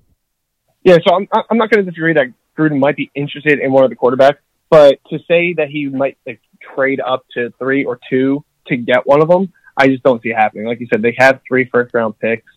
Yeah, 0.84 0.98
so 1.06 1.16
I'm 1.16 1.28
I'm 1.50 1.58
not 1.58 1.70
going 1.70 1.84
to 1.84 1.92
disagree 1.92 2.14
that 2.14 2.28
Gruden 2.58 2.80
might 2.80 2.96
be 2.96 3.12
interested 3.16 3.60
in 3.60 3.72
one 3.72 3.84
of 3.84 3.90
the 3.90 3.96
quarterbacks, 3.96 4.38
but 4.70 5.00
to 5.10 5.20
say 5.28 5.54
that 5.54 5.70
he 5.70 5.88
might 5.88 6.18
like, 6.26 6.42
trade 6.76 7.00
up 7.00 7.26
to 7.34 7.54
three 7.60 7.86
or 7.86 8.00
two 8.10 8.44
to 8.68 8.78
get 8.78 9.06
one 9.06 9.22
of 9.22 9.28
them, 9.28 9.52
I 9.78 9.88
just 9.88 10.04
don't 10.04 10.22
see 10.22 10.30
it 10.30 10.36
happening. 10.36 10.66
Like 10.66 10.80
you 10.80 10.88
said, 10.92 11.02
they 11.02 11.16
have 11.18 11.42
three 11.48 11.66
first 11.66 11.94
round 11.94 12.18
picks, 12.20 12.52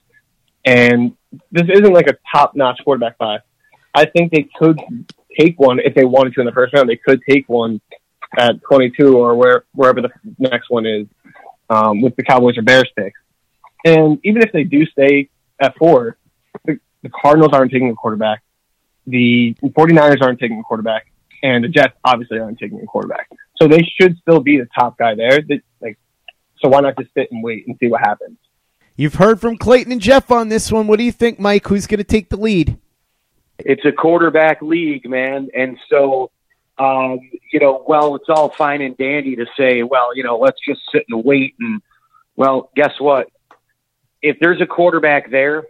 and 0.64 1.16
this 1.50 1.66
isn't 1.68 1.92
like 1.92 2.06
a 2.06 2.16
top 2.32 2.54
notch 2.54 2.80
quarterback 2.84 3.18
class. 3.18 3.40
I 3.94 4.04
think 4.04 4.32
they 4.32 4.48
could 4.58 4.80
take 5.38 5.58
one 5.58 5.80
if 5.80 5.94
they 5.94 6.04
wanted 6.04 6.34
to 6.34 6.40
in 6.40 6.46
the 6.46 6.52
first 6.52 6.74
round. 6.74 6.88
They 6.88 6.96
could 6.96 7.20
take 7.28 7.48
one 7.48 7.80
at 8.36 8.62
22 8.62 9.16
or 9.16 9.34
where 9.34 9.64
wherever 9.74 10.02
the 10.02 10.10
next 10.38 10.70
one 10.70 10.86
is 10.86 11.06
um, 11.70 12.00
with 12.00 12.16
the 12.16 12.22
Cowboys 12.22 12.58
or 12.58 12.62
Bears 12.62 12.90
picks. 12.96 13.20
And 13.84 14.18
even 14.24 14.42
if 14.42 14.52
they 14.52 14.64
do 14.64 14.86
stay 14.86 15.28
at 15.60 15.76
four, 15.76 16.16
the, 16.64 16.78
the 17.02 17.08
Cardinals 17.08 17.52
aren't 17.52 17.72
taking 17.72 17.90
a 17.90 17.94
quarterback. 17.94 18.42
The 19.06 19.54
49ers 19.62 20.20
aren't 20.20 20.40
taking 20.40 20.58
a 20.58 20.62
quarterback. 20.62 21.06
And 21.42 21.64
the 21.64 21.68
Jets 21.68 21.94
obviously 22.04 22.38
aren't 22.38 22.58
taking 22.58 22.80
a 22.80 22.86
quarterback. 22.86 23.28
So 23.56 23.68
they 23.68 23.82
should 23.98 24.18
still 24.18 24.40
be 24.40 24.58
the 24.58 24.68
top 24.78 24.98
guy 24.98 25.14
there. 25.14 25.40
They, 25.40 25.60
like, 25.80 25.98
so 26.60 26.68
why 26.68 26.80
not 26.80 26.98
just 26.98 27.14
sit 27.14 27.30
and 27.30 27.42
wait 27.42 27.66
and 27.66 27.76
see 27.78 27.86
what 27.86 28.00
happens? 28.00 28.38
You've 28.96 29.14
heard 29.14 29.40
from 29.40 29.56
Clayton 29.56 29.92
and 29.92 30.00
Jeff 30.00 30.30
on 30.32 30.48
this 30.48 30.72
one. 30.72 30.88
What 30.88 30.98
do 30.98 31.04
you 31.04 31.12
think, 31.12 31.38
Mike? 31.38 31.68
Who's 31.68 31.86
going 31.86 31.98
to 31.98 32.04
take 32.04 32.30
the 32.30 32.36
lead? 32.36 32.76
It's 33.58 33.84
a 33.84 33.92
quarterback 33.92 34.60
league, 34.62 35.08
man. 35.08 35.48
And 35.54 35.78
so, 35.88 36.30
um, 36.78 37.20
you 37.52 37.60
know, 37.60 37.84
well, 37.86 38.14
it's 38.14 38.28
all 38.28 38.50
fine 38.50 38.82
and 38.82 38.96
dandy 38.96 39.36
to 39.36 39.46
say, 39.56 39.82
well, 39.82 40.16
you 40.16 40.22
know, 40.22 40.38
let's 40.38 40.60
just 40.66 40.80
sit 40.92 41.04
and 41.08 41.24
wait. 41.24 41.54
And, 41.58 41.82
well, 42.36 42.70
guess 42.76 42.92
what? 42.98 43.28
If 44.22 44.38
there's 44.40 44.60
a 44.60 44.66
quarterback 44.66 45.30
there, 45.30 45.64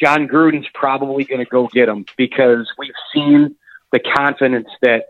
Jon 0.00 0.28
Gruden's 0.28 0.66
probably 0.74 1.24
going 1.24 1.44
to 1.44 1.50
go 1.50 1.68
get 1.68 1.88
him 1.88 2.04
because 2.16 2.70
we've 2.76 2.92
seen 3.14 3.56
the 3.92 4.00
confidence 4.00 4.68
that 4.82 5.06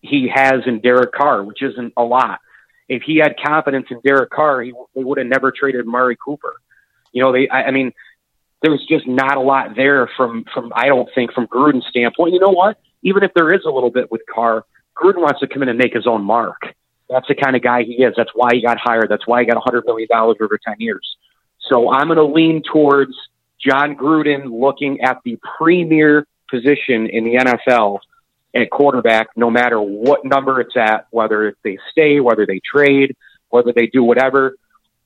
he 0.00 0.30
has 0.32 0.62
in 0.66 0.80
Derek 0.80 1.12
Carr, 1.12 1.42
which 1.42 1.62
isn't 1.62 1.92
a 1.96 2.02
lot. 2.02 2.40
If 2.88 3.02
he 3.02 3.18
had 3.18 3.36
confidence 3.44 3.86
in 3.90 4.00
Derek 4.00 4.30
Carr, 4.30 4.62
he 4.62 4.72
they 4.94 5.04
would 5.04 5.18
have 5.18 5.26
never 5.26 5.52
traded 5.52 5.86
Amari 5.86 6.16
Cooper. 6.16 6.54
You 7.12 7.22
know, 7.22 7.32
they. 7.32 7.48
I, 7.48 7.64
I 7.64 7.70
mean, 7.70 7.92
there's 8.62 8.84
just 8.88 9.06
not 9.06 9.36
a 9.36 9.40
lot 9.40 9.76
there 9.76 10.08
from 10.16 10.44
from 10.52 10.72
I 10.74 10.86
don't 10.86 11.08
think 11.14 11.32
from 11.32 11.46
Gruden's 11.46 11.86
standpoint. 11.88 12.34
You 12.34 12.40
know 12.40 12.50
what? 12.50 12.78
Even 13.02 13.22
if 13.22 13.32
there 13.34 13.52
is 13.52 13.62
a 13.66 13.70
little 13.70 13.90
bit 13.90 14.10
with 14.10 14.22
Carr, 14.32 14.64
Gruden 14.96 15.22
wants 15.22 15.40
to 15.40 15.46
come 15.46 15.62
in 15.62 15.68
and 15.68 15.78
make 15.78 15.94
his 15.94 16.06
own 16.06 16.22
mark. 16.22 16.60
That's 17.08 17.26
the 17.26 17.34
kind 17.34 17.56
of 17.56 17.62
guy 17.62 17.82
he 17.82 17.94
is. 17.94 18.14
That's 18.16 18.30
why 18.34 18.54
he 18.54 18.62
got 18.62 18.78
hired. 18.78 19.08
That's 19.08 19.26
why 19.26 19.40
he 19.40 19.46
got 19.46 19.56
a 19.56 19.60
hundred 19.60 19.84
million 19.86 20.08
dollars 20.10 20.36
over 20.40 20.58
ten 20.58 20.76
years. 20.78 21.16
So 21.68 21.90
I'm 21.90 22.06
going 22.06 22.18
to 22.18 22.24
lean 22.24 22.62
towards 22.62 23.12
Jon 23.60 23.96
Gruden 23.96 24.60
looking 24.60 25.00
at 25.00 25.18
the 25.24 25.38
premier 25.58 26.26
position 26.50 27.06
in 27.06 27.24
the 27.24 27.34
NFL 27.34 28.00
at 28.54 28.70
quarterback, 28.70 29.28
no 29.36 29.50
matter 29.50 29.80
what 29.80 30.24
number 30.24 30.60
it's 30.60 30.76
at, 30.76 31.06
whether 31.10 31.54
they 31.62 31.78
stay, 31.92 32.20
whether 32.20 32.46
they 32.46 32.60
trade, 32.60 33.16
whether 33.48 33.72
they 33.72 33.86
do 33.86 34.02
whatever, 34.02 34.56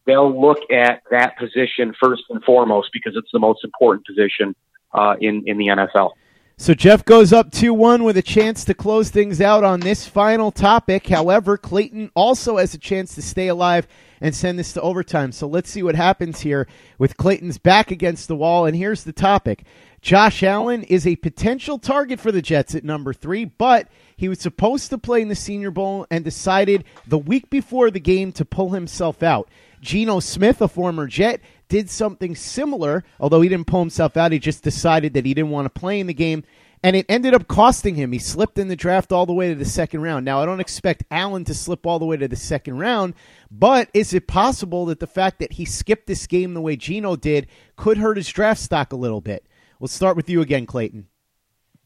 they'll 0.07 0.41
look 0.41 0.59
at 0.71 1.03
that 1.11 1.37
position 1.39 1.95
first 2.01 2.25
and 2.31 2.43
foremost 2.45 2.91
because 2.93 3.15
it's 3.17 3.31
the 3.33 3.39
most 3.39 3.65
important 3.65 4.07
position 4.07 4.55
uh, 4.93 5.15
in 5.21 5.45
in 5.47 5.59
the 5.59 5.67
NFL. 5.67 6.13
So 6.57 6.73
Jeff 6.73 7.05
goes 7.05 7.33
up 7.33 7.51
2 7.51 7.75
1 7.75 8.05
with 8.05 8.17
a 8.17 8.23
chance 8.23 8.65
to 8.65 8.75
close 8.75 9.11
things 9.11 9.41
out 9.41 9.65
on 9.65 9.81
this 9.81 10.07
final 10.07 10.53
topic. 10.53 11.09
However, 11.09 11.59
Clayton 11.59 12.13
also 12.15 12.59
has 12.59 12.73
a 12.75 12.79
chance 12.79 13.17
to 13.17 13.23
stay 13.23 13.49
alive 13.49 13.89
and 14.21 14.33
send 14.33 14.57
this 14.57 14.73
to 14.75 14.81
overtime. 14.81 15.33
So 15.33 15.49
let's 15.49 15.69
see 15.69 15.83
what 15.83 15.97
happens 15.97 16.41
here 16.41 16.69
with 16.97 17.17
Clayton's 17.17 17.59
back 17.59 17.91
against 17.91 18.29
the 18.29 18.37
wall. 18.37 18.67
And 18.67 18.77
here's 18.77 19.03
the 19.03 19.13
topic 19.13 19.65
Josh 20.01 20.45
Allen 20.45 20.85
is 20.85 21.09
a 21.09 21.17
potential 21.17 21.77
target 21.77 22.21
for 22.21 22.31
the 22.31 22.43
Jets 22.43 22.77
at 22.77 22.85
number 22.85 23.13
three, 23.13 23.45
but 23.45 23.89
he 24.17 24.29
was 24.29 24.39
supposed 24.39 24.91
to 24.91 24.99
play 24.99 25.23
in 25.23 25.29
the 25.29 25.35
Senior 25.35 25.73
Bowl 25.73 26.07
and 26.09 26.23
decided 26.25 26.85
the 27.05 27.19
week 27.19 27.51
before 27.51 27.91
the 27.91 27.99
game 27.99 28.31
to 28.31 28.45
pull 28.45 28.71
himself 28.71 29.25
out. 29.25 29.49
Geno 29.81 30.21
Smith, 30.21 30.63
a 30.63 30.69
former 30.69 31.09
Jet, 31.09 31.41
did 31.69 31.91
something 31.91 32.35
similar, 32.35 33.05
although 33.19 33.41
he 33.41 33.49
didn't 33.49 33.67
pull 33.67 33.81
himself 33.81 34.17
out. 34.17 34.33
He 34.33 34.39
just 34.39 34.63
decided 34.63 35.15
that 35.15 35.27
he 35.27 35.35
didn't 35.35 35.51
want 35.51 35.67
to 35.67 35.81
play 35.81 36.01
in 36.01 36.07
the 36.07 36.15
game, 36.15 36.45
and 36.83 36.95
it 36.97 37.07
ended 37.09 37.35
up 37.35 37.49
costing 37.49 37.95
him. 37.95 38.13
He 38.13 38.19
slipped 38.19 38.59
in 38.59 38.69
the 38.69 38.77
draft 38.77 39.13
all 39.13 39.27
the 39.27 39.33
way 39.33 39.49
to 39.49 39.55
the 39.55 39.65
second 39.65 40.03
round. 40.03 40.25
Now, 40.25 40.41
I 40.41 40.47
don't 40.47 40.61
expect 40.61 41.05
Allen 41.11 41.45
to 41.45 41.55
slip 41.55 41.87
all 41.87 41.99
the 41.99 42.05
way 42.05 42.17
to 42.17 42.29
the 42.29 42.37
second 42.37 42.79
round, 42.79 43.15
but 43.51 43.89
is 43.95 44.13
it 44.13 44.27
possible 44.27 44.87
that 44.87 45.01
the 45.01 45.07
fact 45.07 45.39
that 45.39 45.53
he 45.53 45.65
skipped 45.65 46.07
this 46.07 46.27
game 46.27 46.55
the 46.55 46.61
way 46.61 46.77
Geno 46.77 47.17
did 47.17 47.47
could 47.77 47.99
hurt 47.99 48.17
his 48.17 48.29
draft 48.29 48.61
stock 48.61 48.93
a 48.93 48.97
little 48.97 49.21
bit? 49.21 49.47
We'll 49.79 49.89
start 49.89 50.17
with 50.17 50.29
you 50.29 50.41
again, 50.41 50.67
Clayton. 50.67 51.09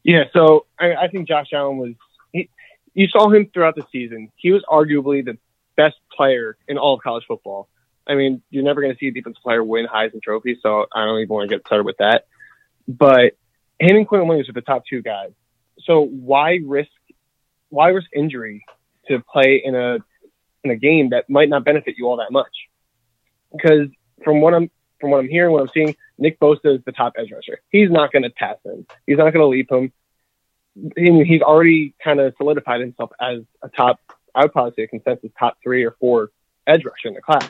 Yeah, 0.03 0.23
so 0.33 0.65
I, 0.79 0.95
I 0.95 1.07
think 1.07 1.27
Josh 1.27 1.47
Allen 1.53 1.77
was. 1.77 1.93
He, 2.31 2.49
you 2.93 3.07
saw 3.07 3.29
him 3.29 3.49
throughout 3.53 3.75
the 3.75 3.85
season. 3.91 4.31
He 4.35 4.51
was 4.51 4.63
arguably 4.69 5.23
the 5.23 5.37
best 5.75 5.95
player 6.15 6.57
in 6.67 6.77
all 6.77 6.95
of 6.95 7.01
college 7.01 7.23
football. 7.27 7.69
I 8.09 8.15
mean, 8.15 8.41
you're 8.49 8.63
never 8.63 8.81
going 8.81 8.93
to 8.93 8.99
see 8.99 9.07
a 9.07 9.11
defensive 9.11 9.41
player 9.43 9.63
win 9.63 9.85
Heisman 9.85 10.21
trophies, 10.21 10.57
so 10.63 10.87
I 10.93 11.05
don't 11.05 11.19
even 11.19 11.33
want 11.33 11.49
to 11.49 11.55
get 11.55 11.65
started 11.65 11.85
with 11.85 11.97
that. 11.97 12.25
But 12.87 13.33
him 13.79 13.95
and 13.95 14.07
Quinnen 14.07 14.27
Williams 14.27 14.49
are 14.49 14.53
the 14.53 14.61
top 14.61 14.83
two 14.89 15.01
guys. 15.01 15.31
So 15.81 16.01
why 16.03 16.59
risk 16.65 16.89
why 17.69 17.89
risk 17.89 18.07
injury 18.15 18.65
to 19.07 19.19
play 19.19 19.61
in 19.63 19.75
a 19.75 19.99
in 20.63 20.71
a 20.71 20.75
game 20.75 21.11
that 21.11 21.29
might 21.29 21.49
not 21.49 21.63
benefit 21.63 21.95
you 21.97 22.07
all 22.07 22.17
that 22.17 22.31
much? 22.31 22.51
Because 23.51 23.87
from 24.23 24.41
what 24.41 24.53
I'm 24.53 24.71
from 24.99 25.11
what 25.11 25.19
I'm 25.19 25.29
hearing, 25.29 25.53
what 25.53 25.61
I'm 25.61 25.69
seeing, 25.73 25.95
Nick 26.17 26.39
Bosa 26.39 26.77
is 26.77 26.83
the 26.85 26.91
top 26.91 27.13
edge 27.17 27.31
rusher. 27.31 27.61
He's 27.69 27.89
not 27.89 28.11
going 28.11 28.23
to 28.23 28.29
pass 28.29 28.57
him. 28.65 28.85
He's 29.07 29.17
not 29.17 29.31
going 29.31 29.43
to 29.43 29.47
leap 29.47 29.71
him. 29.71 29.93
He's 30.97 31.41
already 31.41 31.95
kind 32.03 32.19
of 32.19 32.33
solidified 32.37 32.81
himself 32.81 33.11
as 33.19 33.39
a 33.61 33.69
top, 33.69 33.99
I 34.35 34.43
would 34.43 34.51
probably 34.51 34.73
say 34.75 34.83
a 34.83 34.87
consensus 34.87 35.31
top 35.37 35.57
three 35.63 35.85
or 35.85 35.95
four 35.99 36.31
edge 36.67 36.83
rusher 36.85 37.07
in 37.07 37.13
the 37.13 37.21
class. 37.21 37.49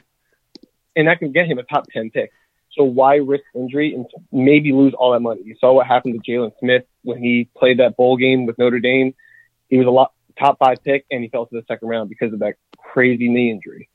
And 0.96 1.08
that 1.08 1.20
can 1.20 1.32
get 1.32 1.48
him 1.48 1.60
a 1.60 1.64
top 1.64 1.86
10 1.92 2.12
pick. 2.12 2.32
So 2.72 2.84
why 2.84 3.16
risk 3.16 3.44
injury 3.56 3.94
and 3.96 4.06
maybe 4.32 4.72
lose 4.72 4.94
all 4.94 5.14
that 5.14 5.22
money? 5.22 5.42
You 5.44 5.56
saw 5.60 5.74
what 5.74 5.88
happened 5.88 6.22
to 6.22 6.32
Jaylon 6.32 6.52
Smith 6.60 6.86
when 7.04 7.18
he 7.18 7.50
played 7.58 7.80
that 7.80 7.98
bowl 7.98 8.18
game 8.18 8.46
with 8.46 8.58
Notre 8.58 8.80
Dame. 8.80 9.16
He 9.70 9.78
was 9.78 9.88
a 9.88 9.92
lot, 9.92 10.14
top 10.38 10.60
five 10.60 10.84
pick 10.84 11.06
and 11.12 11.24
he 11.24 11.30
fell 11.30 11.46
to 11.46 11.56
the 11.56 11.66
second 11.68 11.88
round 11.88 12.10
because 12.10 12.34
of 12.34 12.40
that 12.40 12.56
crazy 12.78 13.28
knee 13.28 13.52
injury. 13.52 13.90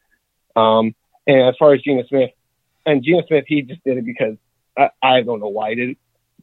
Um, 0.57 0.95
and 1.27 1.43
as 1.43 1.55
far 1.59 1.73
as 1.73 1.83
Geno 1.83 2.05
Smith, 2.07 2.31
and 2.87 3.03
Geno 3.03 3.25
Smith, 3.27 3.45
he 3.47 3.63
just 3.63 3.83
did 3.85 3.97
it 3.97 4.05
because 4.05 4.37
I, 4.77 4.91
I 5.03 5.23
don't 5.23 5.41
know 5.41 5.49
why 5.49 5.71
he 5.71 5.77
did 5.77 5.91
it. 5.91 5.99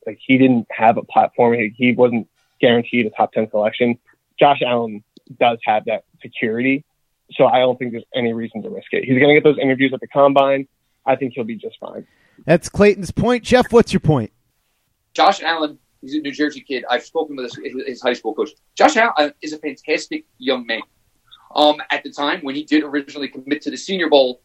Like 0.05 0.19
he 0.25 0.37
didn't 0.37 0.67
have 0.71 0.97
a 0.97 1.03
platform. 1.03 1.53
He, 1.53 1.73
he 1.75 1.93
wasn't 1.93 2.27
guaranteed 2.59 3.05
a 3.05 3.09
top 3.11 3.33
10 3.33 3.51
selection. 3.51 3.99
Josh 4.39 4.61
Allen 4.65 5.03
does 5.39 5.59
have 5.65 5.85
that 5.85 6.03
security. 6.21 6.83
So 7.33 7.45
I 7.45 7.59
don't 7.59 7.77
think 7.77 7.91
there's 7.91 8.05
any 8.13 8.33
reason 8.33 8.61
to 8.63 8.69
risk 8.69 8.87
it. 8.91 9.03
He's 9.03 9.19
going 9.19 9.29
to 9.29 9.33
get 9.33 9.43
those 9.43 9.57
interviews 9.61 9.93
at 9.93 9.99
the 9.99 10.07
combine. 10.07 10.67
I 11.05 11.15
think 11.15 11.33
he'll 11.33 11.43
be 11.43 11.55
just 11.55 11.77
fine. 11.79 12.05
That's 12.45 12.69
Clayton's 12.69 13.11
point. 13.11 13.43
Jeff, 13.43 13.71
what's 13.71 13.93
your 13.93 13.99
point? 13.99 14.31
Josh 15.13 15.41
Allen, 15.41 15.77
he's 16.01 16.15
a 16.15 16.19
New 16.19 16.31
Jersey 16.31 16.61
kid. 16.61 16.85
I've 16.89 17.03
spoken 17.03 17.35
with 17.35 17.53
his, 17.53 17.85
his 17.87 18.01
high 18.01 18.13
school 18.13 18.33
coach. 18.33 18.49
Josh 18.75 18.97
Allen 18.97 19.33
is 19.41 19.53
a 19.53 19.57
fantastic 19.59 20.25
young 20.37 20.65
man. 20.65 20.81
Um, 21.55 21.81
at 21.91 22.03
the 22.03 22.11
time 22.11 22.39
when 22.41 22.55
he 22.55 22.63
did 22.63 22.83
originally 22.83 23.27
commit 23.27 23.61
to 23.63 23.71
the 23.71 23.77
Senior 23.77 24.09
Bowl, 24.09 24.41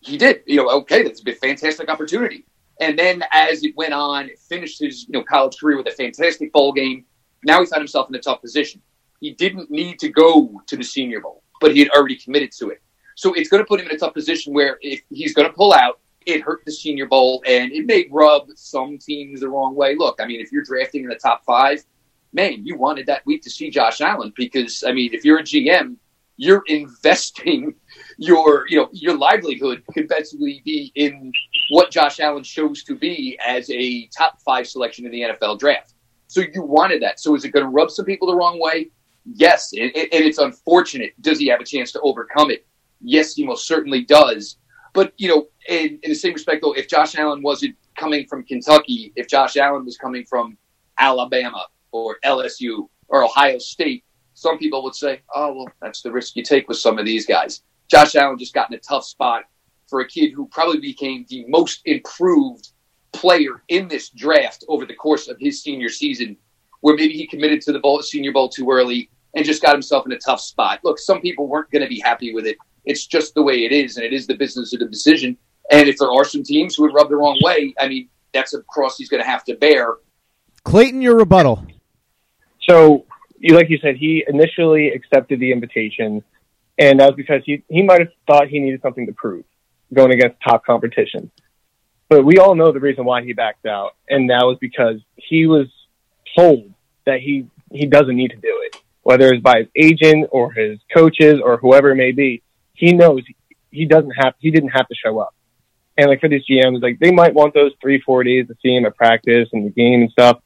he 0.00 0.16
did. 0.16 0.42
You 0.46 0.58
know, 0.58 0.70
okay, 0.80 1.02
that's 1.02 1.22
a 1.26 1.32
fantastic 1.32 1.88
opportunity. 1.88 2.44
And 2.80 2.98
then 2.98 3.24
as 3.32 3.64
it 3.64 3.76
went 3.76 3.92
on, 3.92 4.30
finished 4.48 4.80
his 4.80 5.06
you 5.08 5.12
know 5.12 5.24
college 5.24 5.58
career 5.58 5.76
with 5.76 5.88
a 5.88 5.92
fantastic 5.92 6.52
bowl 6.52 6.72
game. 6.72 7.04
Now 7.44 7.60
he 7.60 7.66
found 7.66 7.80
himself 7.80 8.08
in 8.08 8.14
a 8.14 8.20
tough 8.20 8.40
position. 8.40 8.80
He 9.20 9.32
didn't 9.32 9.70
need 9.70 9.98
to 9.98 10.08
go 10.08 10.62
to 10.66 10.76
the 10.76 10.84
Senior 10.84 11.20
Bowl, 11.20 11.42
but 11.60 11.72
he 11.72 11.80
had 11.80 11.90
already 11.90 12.16
committed 12.16 12.52
to 12.52 12.70
it. 12.70 12.82
So 13.14 13.34
it's 13.34 13.48
going 13.48 13.62
to 13.62 13.66
put 13.66 13.80
him 13.80 13.86
in 13.88 13.96
a 13.96 13.98
tough 13.98 14.14
position 14.14 14.52
where 14.52 14.78
if 14.80 15.02
he's 15.10 15.34
going 15.34 15.48
to 15.48 15.52
pull 15.52 15.72
out, 15.72 16.00
it 16.24 16.42
hurt 16.42 16.64
the 16.64 16.72
Senior 16.72 17.06
Bowl, 17.06 17.42
and 17.46 17.72
it 17.72 17.86
may 17.86 18.06
rub 18.10 18.48
some 18.54 18.98
teams 18.98 19.40
the 19.40 19.48
wrong 19.48 19.74
way. 19.74 19.94
Look, 19.96 20.20
I 20.20 20.26
mean, 20.26 20.40
if 20.40 20.52
you're 20.52 20.62
drafting 20.62 21.04
in 21.04 21.08
the 21.08 21.16
top 21.16 21.44
five, 21.44 21.84
man, 22.32 22.64
you 22.66 22.76
wanted 22.76 23.06
that 23.06 23.24
week 23.24 23.42
to 23.42 23.50
see 23.50 23.70
Josh 23.70 24.00
Allen 24.00 24.32
because 24.36 24.84
I 24.86 24.92
mean, 24.92 25.14
if 25.14 25.24
you're 25.24 25.38
a 25.38 25.42
GM, 25.42 25.96
you're 26.36 26.62
investing 26.66 27.74
your 28.18 28.66
you 28.68 28.76
know 28.76 28.88
your 28.92 29.16
livelihood 29.16 29.82
could 29.92 30.08
basically 30.08 30.62
be 30.64 30.92
in 30.94 31.32
what 31.70 31.90
Josh 31.90 32.20
Allen 32.20 32.44
shows 32.44 32.84
to 32.84 32.94
be 32.94 33.38
as 33.44 33.70
a 33.70 34.06
top 34.06 34.40
five 34.42 34.66
selection 34.66 35.04
in 35.06 35.12
the 35.12 35.22
NFL 35.22 35.58
draft. 35.58 35.94
So 36.28 36.42
you 36.42 36.62
wanted 36.62 37.02
that. 37.02 37.20
So 37.20 37.34
is 37.34 37.44
it 37.44 37.50
going 37.50 37.64
to 37.64 37.70
rub 37.70 37.90
some 37.90 38.04
people 38.04 38.28
the 38.28 38.36
wrong 38.36 38.60
way? 38.60 38.90
Yes, 39.34 39.72
and, 39.72 39.90
and 39.94 40.24
it's 40.24 40.38
unfortunate. 40.38 41.12
Does 41.20 41.38
he 41.38 41.48
have 41.48 41.60
a 41.60 41.64
chance 41.64 41.92
to 41.92 42.00
overcome 42.00 42.50
it? 42.50 42.66
Yes, 43.00 43.34
he 43.34 43.44
most 43.44 43.66
certainly 43.66 44.02
does. 44.04 44.56
But 44.94 45.12
you 45.18 45.28
know, 45.28 45.48
in, 45.68 45.98
in 46.02 46.10
the 46.10 46.14
same 46.14 46.32
respect, 46.32 46.62
though, 46.62 46.72
if 46.72 46.88
Josh 46.88 47.14
Allen 47.16 47.42
wasn't 47.42 47.76
coming 47.96 48.26
from 48.26 48.44
Kentucky, 48.44 49.12
if 49.16 49.28
Josh 49.28 49.56
Allen 49.56 49.84
was 49.84 49.98
coming 49.98 50.24
from 50.24 50.56
Alabama 50.98 51.66
or 51.92 52.16
LSU 52.24 52.88
or 53.08 53.24
Ohio 53.24 53.58
State, 53.58 54.04
some 54.34 54.58
people 54.58 54.82
would 54.82 54.94
say, 54.94 55.20
"Oh, 55.34 55.52
well, 55.54 55.68
that's 55.82 56.00
the 56.00 56.10
risk 56.10 56.36
you 56.36 56.42
take 56.42 56.66
with 56.68 56.78
some 56.78 56.98
of 56.98 57.04
these 57.04 57.26
guys." 57.26 57.62
Josh 57.88 58.14
Allen 58.14 58.38
just 58.38 58.54
got 58.54 58.70
in 58.70 58.76
a 58.76 58.80
tough 58.80 59.04
spot 59.04 59.44
for 59.88 60.00
a 60.00 60.08
kid 60.08 60.32
who 60.32 60.46
probably 60.48 60.80
became 60.80 61.26
the 61.28 61.44
most 61.48 61.82
improved 61.84 62.70
player 63.12 63.62
in 63.68 63.88
this 63.88 64.08
draft 64.10 64.64
over 64.68 64.86
the 64.86 64.94
course 64.94 65.28
of 65.28 65.38
his 65.38 65.62
senior 65.62 65.88
season, 65.88 66.36
where 66.80 66.94
maybe 66.94 67.14
he 67.14 67.26
committed 67.26 67.60
to 67.62 67.72
the 67.72 68.02
Senior 68.02 68.32
Bowl 68.32 68.48
too 68.48 68.70
early 68.70 69.10
and 69.34 69.44
just 69.44 69.62
got 69.62 69.72
himself 69.72 70.06
in 70.06 70.12
a 70.12 70.18
tough 70.18 70.40
spot. 70.40 70.80
Look, 70.84 70.98
some 70.98 71.20
people 71.20 71.46
weren't 71.46 71.70
going 71.70 71.82
to 71.82 71.88
be 71.88 72.00
happy 72.00 72.32
with 72.32 72.46
it. 72.46 72.56
It's 72.84 73.06
just 73.06 73.34
the 73.34 73.42
way 73.42 73.64
it 73.64 73.72
is, 73.72 73.96
and 73.96 74.04
it 74.04 74.12
is 74.12 74.26
the 74.26 74.34
business 74.34 74.72
of 74.72 74.80
the 74.80 74.86
decision. 74.86 75.36
And 75.70 75.88
if 75.88 75.98
there 75.98 76.10
are 76.10 76.24
some 76.24 76.42
teams 76.42 76.74
who 76.74 76.82
would 76.84 76.94
rub 76.94 77.10
the 77.10 77.16
wrong 77.16 77.38
way, 77.42 77.74
I 77.78 77.88
mean, 77.88 78.08
that's 78.32 78.54
a 78.54 78.62
cross 78.62 78.96
he's 78.96 79.08
going 79.08 79.22
to 79.22 79.28
have 79.28 79.44
to 79.44 79.54
bear. 79.54 79.96
Clayton, 80.64 81.02
your 81.02 81.16
rebuttal. 81.16 81.66
So, 82.68 83.06
you 83.38 83.54
like 83.54 83.70
you 83.70 83.78
said, 83.78 83.96
he 83.96 84.24
initially 84.26 84.88
accepted 84.88 85.40
the 85.40 85.52
invitation, 85.52 86.22
and 86.78 87.00
that 87.00 87.06
was 87.06 87.16
because 87.16 87.42
he 87.44 87.62
he 87.68 87.82
might 87.82 88.00
have 88.00 88.10
thought 88.26 88.48
he 88.48 88.58
needed 88.58 88.82
something 88.82 89.06
to 89.06 89.12
prove 89.12 89.44
going 89.92 90.12
against 90.12 90.36
top 90.42 90.64
competition. 90.64 91.30
But 92.08 92.24
we 92.24 92.38
all 92.38 92.54
know 92.54 92.72
the 92.72 92.80
reason 92.80 93.04
why 93.04 93.22
he 93.22 93.32
backed 93.32 93.66
out, 93.66 93.94
and 94.08 94.30
that 94.30 94.44
was 94.44 94.58
because 94.60 95.00
he 95.16 95.46
was 95.46 95.66
told 96.36 96.72
that 97.06 97.20
he 97.20 97.46
he 97.70 97.86
doesn't 97.86 98.16
need 98.16 98.30
to 98.30 98.36
do 98.36 98.62
it, 98.66 98.82
whether 99.08 99.32
it's 99.32 99.42
by 99.42 99.60
his 99.60 99.68
agent 99.74 100.28
or 100.32 100.52
his 100.52 100.78
coaches 100.94 101.40
or 101.42 101.56
whoever 101.56 101.92
it 101.92 101.96
may 101.96 102.12
be. 102.12 102.42
He 102.74 102.92
knows 102.92 103.22
he 103.70 103.86
doesn't 103.86 104.10
have 104.10 104.34
he 104.38 104.50
didn't 104.50 104.68
have 104.68 104.86
to 104.86 104.94
show 104.94 105.18
up. 105.18 105.34
And 105.96 106.10
like 106.10 106.20
for 106.20 106.28
these 106.28 106.44
GMs, 106.44 106.82
like 106.82 106.98
they 106.98 107.10
might 107.10 107.32
want 107.32 107.54
those 107.54 107.72
three 107.80 108.02
four 108.02 108.22
days 108.22 108.48
to 108.48 108.54
see 108.60 108.76
him 108.76 108.84
at 108.84 108.94
practice 108.96 109.48
and 109.54 109.64
the 109.64 109.70
game 109.70 110.02
and 110.02 110.10
stuff, 110.10 110.42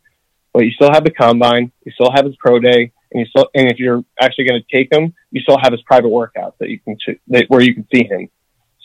but 0.53 0.64
you 0.64 0.70
still 0.70 0.92
have 0.92 1.03
the 1.03 1.11
combine, 1.11 1.72
you 1.85 1.90
still 1.90 2.12
have 2.14 2.25
his 2.25 2.37
pro 2.37 2.61
day, 2.61 2.92
and 3.11 3.20
you 3.20 3.27
still 3.27 3.48
and 3.53 3.68
if 3.68 3.81
you're 3.81 4.05
actually 4.20 4.44
going 4.44 4.62
to 4.62 4.77
take 4.77 4.92
him, 4.92 5.12
you 5.33 5.40
still 5.40 5.59
have 5.61 5.72
his 5.72 5.83
private 5.83 6.11
workouts 6.11 6.57
that 6.61 6.68
you 6.68 6.79
can 6.79 6.96
that, 7.31 7.46
where 7.48 7.62
you 7.62 7.75
can 7.75 7.85
see 7.92 8.05
him. 8.05 8.29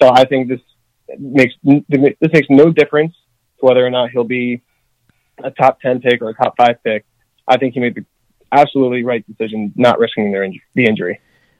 So 0.01 0.09
I 0.11 0.25
think 0.25 0.49
this 0.49 0.61
makes 1.19 1.53
this 1.63 2.33
makes 2.33 2.47
no 2.49 2.71
difference 2.71 3.13
to 3.59 3.67
whether 3.67 3.85
or 3.85 3.91
not 3.91 4.09
he'll 4.09 4.23
be 4.23 4.63
a 5.43 5.51
top 5.51 5.81
ten 5.81 6.01
pick 6.01 6.23
or 6.23 6.29
a 6.29 6.33
top 6.33 6.55
five 6.57 6.83
pick. 6.83 7.05
I 7.47 7.57
think 7.57 7.75
he 7.75 7.79
made 7.79 7.93
the 7.93 8.05
absolutely 8.51 9.03
right 9.03 9.25
decision, 9.27 9.73
not 9.75 9.99
risking 9.99 10.31
their 10.31 10.41
inj- 10.41 10.61
the 10.75 10.85
injury. 10.85 11.19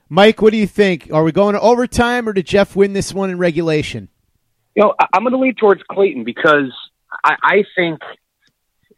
Mike, 0.09 0.41
what 0.41 0.51
do 0.51 0.57
you 0.57 0.67
think? 0.67 1.09
Are 1.11 1.23
we 1.23 1.31
going 1.31 1.53
to 1.53 1.59
overtime, 1.59 2.29
or 2.29 2.33
did 2.33 2.45
Jeff 2.45 2.75
win 2.75 2.93
this 2.93 3.13
one 3.13 3.29
in 3.29 3.37
regulation? 3.37 4.07
You 4.75 4.83
know, 4.83 4.95
I- 4.99 5.07
I'm 5.13 5.23
going 5.23 5.33
to 5.33 5.39
lean 5.39 5.55
towards 5.55 5.81
Clayton 5.83 6.23
because 6.23 6.71
I, 7.23 7.35
I 7.43 7.63
think, 7.75 7.99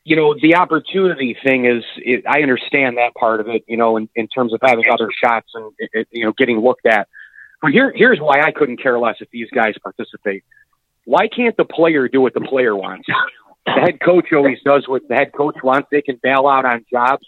you 0.03 0.15
know, 0.15 0.35
the 0.39 0.55
opportunity 0.55 1.35
thing 1.43 1.65
is, 1.65 1.83
it, 1.97 2.25
I 2.27 2.41
understand 2.41 2.97
that 2.97 3.13
part 3.15 3.39
of 3.39 3.47
it, 3.47 3.63
you 3.67 3.77
know, 3.77 3.97
in, 3.97 4.09
in 4.15 4.27
terms 4.27 4.53
of 4.53 4.59
having 4.63 4.85
other 4.91 5.09
shots 5.11 5.49
and, 5.53 5.71
it, 5.79 6.07
you 6.11 6.25
know, 6.25 6.33
getting 6.33 6.59
looked 6.59 6.85
at. 6.85 7.07
But 7.61 7.71
here, 7.71 7.91
here's 7.93 8.19
why 8.19 8.41
I 8.41 8.51
couldn't 8.51 8.81
care 8.81 8.97
less 8.99 9.15
if 9.19 9.29
these 9.31 9.49
guys 9.53 9.73
participate. 9.83 10.43
Why 11.05 11.27
can't 11.27 11.57
the 11.57 11.65
player 11.65 12.07
do 12.07 12.21
what 12.21 12.33
the 12.33 12.41
player 12.41 12.75
wants? 12.75 13.07
The 13.65 13.71
head 13.73 13.99
coach 13.99 14.27
always 14.33 14.57
does 14.65 14.87
what 14.87 15.07
the 15.07 15.13
head 15.15 15.31
coach 15.31 15.57
wants. 15.61 15.89
They 15.91 16.01
can 16.01 16.19
bail 16.23 16.47
out 16.47 16.65
on 16.65 16.85
jobs. 16.91 17.27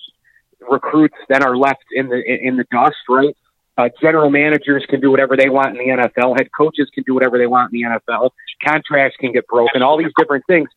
Recruits 0.69 1.15
then 1.28 1.43
are 1.43 1.58
left 1.58 1.86
in 1.91 2.10
the 2.10 2.21
in 2.21 2.58
the 2.58 2.65
dust, 2.71 2.95
right? 3.10 3.36
Uh, 3.78 3.89
general 4.02 4.30
managers 4.30 4.86
can 4.88 5.00
do 5.00 5.10
whatever 5.10 5.36
they 5.36 5.50
want 5.50 5.78
in 5.78 5.78
the 5.78 6.04
NFL. 6.04 6.38
Head 6.38 6.50
coaches 6.56 6.89
can 6.93 7.04
do 7.04 7.13
whatever 7.13 7.38
they 7.38 7.47
want 7.47 7.74
in 7.74 7.82
the 7.82 7.88
NFL. 7.88 8.32
Contracts 8.63 9.17
can 9.17 9.32
get 9.32 9.47
broken. 9.47 9.82
All 9.82 9.97
these 9.97 10.12
different 10.17 10.45
things. 10.45 10.69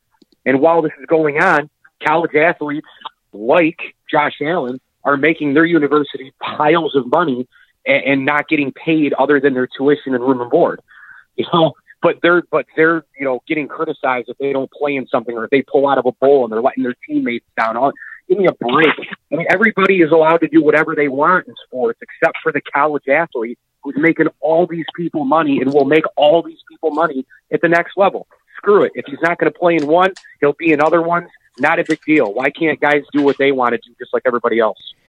And 0.47 0.61
while 0.61 0.81
this 0.81 0.93
is 0.99 1.07
going 1.07 1.43
on, 1.43 1.69
college 2.07 2.35
athletes 2.35 2.87
like 3.33 3.81
Josh 4.11 4.35
Allen, 4.41 4.81
are 5.05 5.17
making 5.17 5.55
their 5.55 5.67
university 5.67 6.33
piles 6.41 6.97
of 6.97 7.07
money 7.07 7.47
and, 7.87 8.05
and 8.05 8.25
not 8.25 8.49
getting 8.49 8.73
paid 8.73 9.13
other 9.15 9.41
than 9.41 9.55
their 9.55 9.67
tuition 9.67 10.15
and 10.15 10.23
room 10.23 10.41
and 10.41 10.51
board. 10.51 10.81
You 11.37 11.47
know, 11.53 11.73
but 12.01 12.21
they're 12.23 12.45
but 12.49 12.67
they're 12.77 13.05
you 13.19 13.25
know 13.25 13.43
getting 13.49 13.67
criticized 13.67 14.29
if 14.29 14.39
they 14.39 14.53
don't 14.53 14.71
play 14.71 14.95
in 14.95 15.09
something 15.09 15.37
or 15.37 15.47
if 15.47 15.51
they 15.51 15.63
pull 15.63 15.89
out 15.89 15.99
of 15.99 16.07
a 16.07 16.13
bowl 16.13 16.45
and 16.45 16.53
they're 16.53 16.63
letting 16.63 16.85
their 16.85 16.95
teammates 17.09 17.45
down. 17.57 17.77
All 17.77 17.91
give 18.29 18.39
me 18.39 18.47
a 18.47 18.53
break. 18.53 18.95
I 19.33 19.37
mean, 19.37 19.47
everybody 19.51 20.01
is 20.01 20.11
allowed 20.11 20.39
to 20.39 20.49
do 20.49 20.63
whatever 20.63 20.95
they 20.95 21.09
want 21.09 21.47
in 21.49 21.55
sports 21.67 21.99
except 22.03 22.39
for 22.43 22.53
the 22.53 22.61
college 22.61 23.09
athlete 23.09 23.59
who's 23.83 23.95
making 23.99 24.29
all 24.41 24.67
these 24.67 24.87
people 24.97 25.25
money 25.25 25.61
and 25.61 25.73
will 25.73 25.85
make 25.85 26.05
all 26.17 26.43
these 26.43 26.61
people 26.69 26.91
money 26.91 27.27
at 27.53 27.61
the 27.61 27.69
next 27.69 27.97
level. 27.97 28.27
Screw 28.57 28.83
it. 28.85 28.93
If 28.95 29.07
he's 29.07 29.21
not 29.23 29.39
going 29.39 29.53
to 29.53 29.59
play 29.59 29.77
in 29.77 29.87
one, 29.87 30.13
he'll 30.41 30.55
be 30.55 30.73
in 30.73 30.81
other 30.81 31.03
ones. 31.03 31.29
Not 31.59 31.79
a 31.79 31.85
big 31.85 32.01
deal. 32.05 32.33
Why 32.33 32.51
can't 32.51 32.81
guys 32.81 33.03
do 33.13 33.23
what 33.23 33.37
they 33.39 33.53
want 33.53 33.73
to 33.73 33.79
do 33.79 33.95
just 33.99 34.13
like 34.13 34.23
everybody 34.27 34.59
else? 34.59 34.79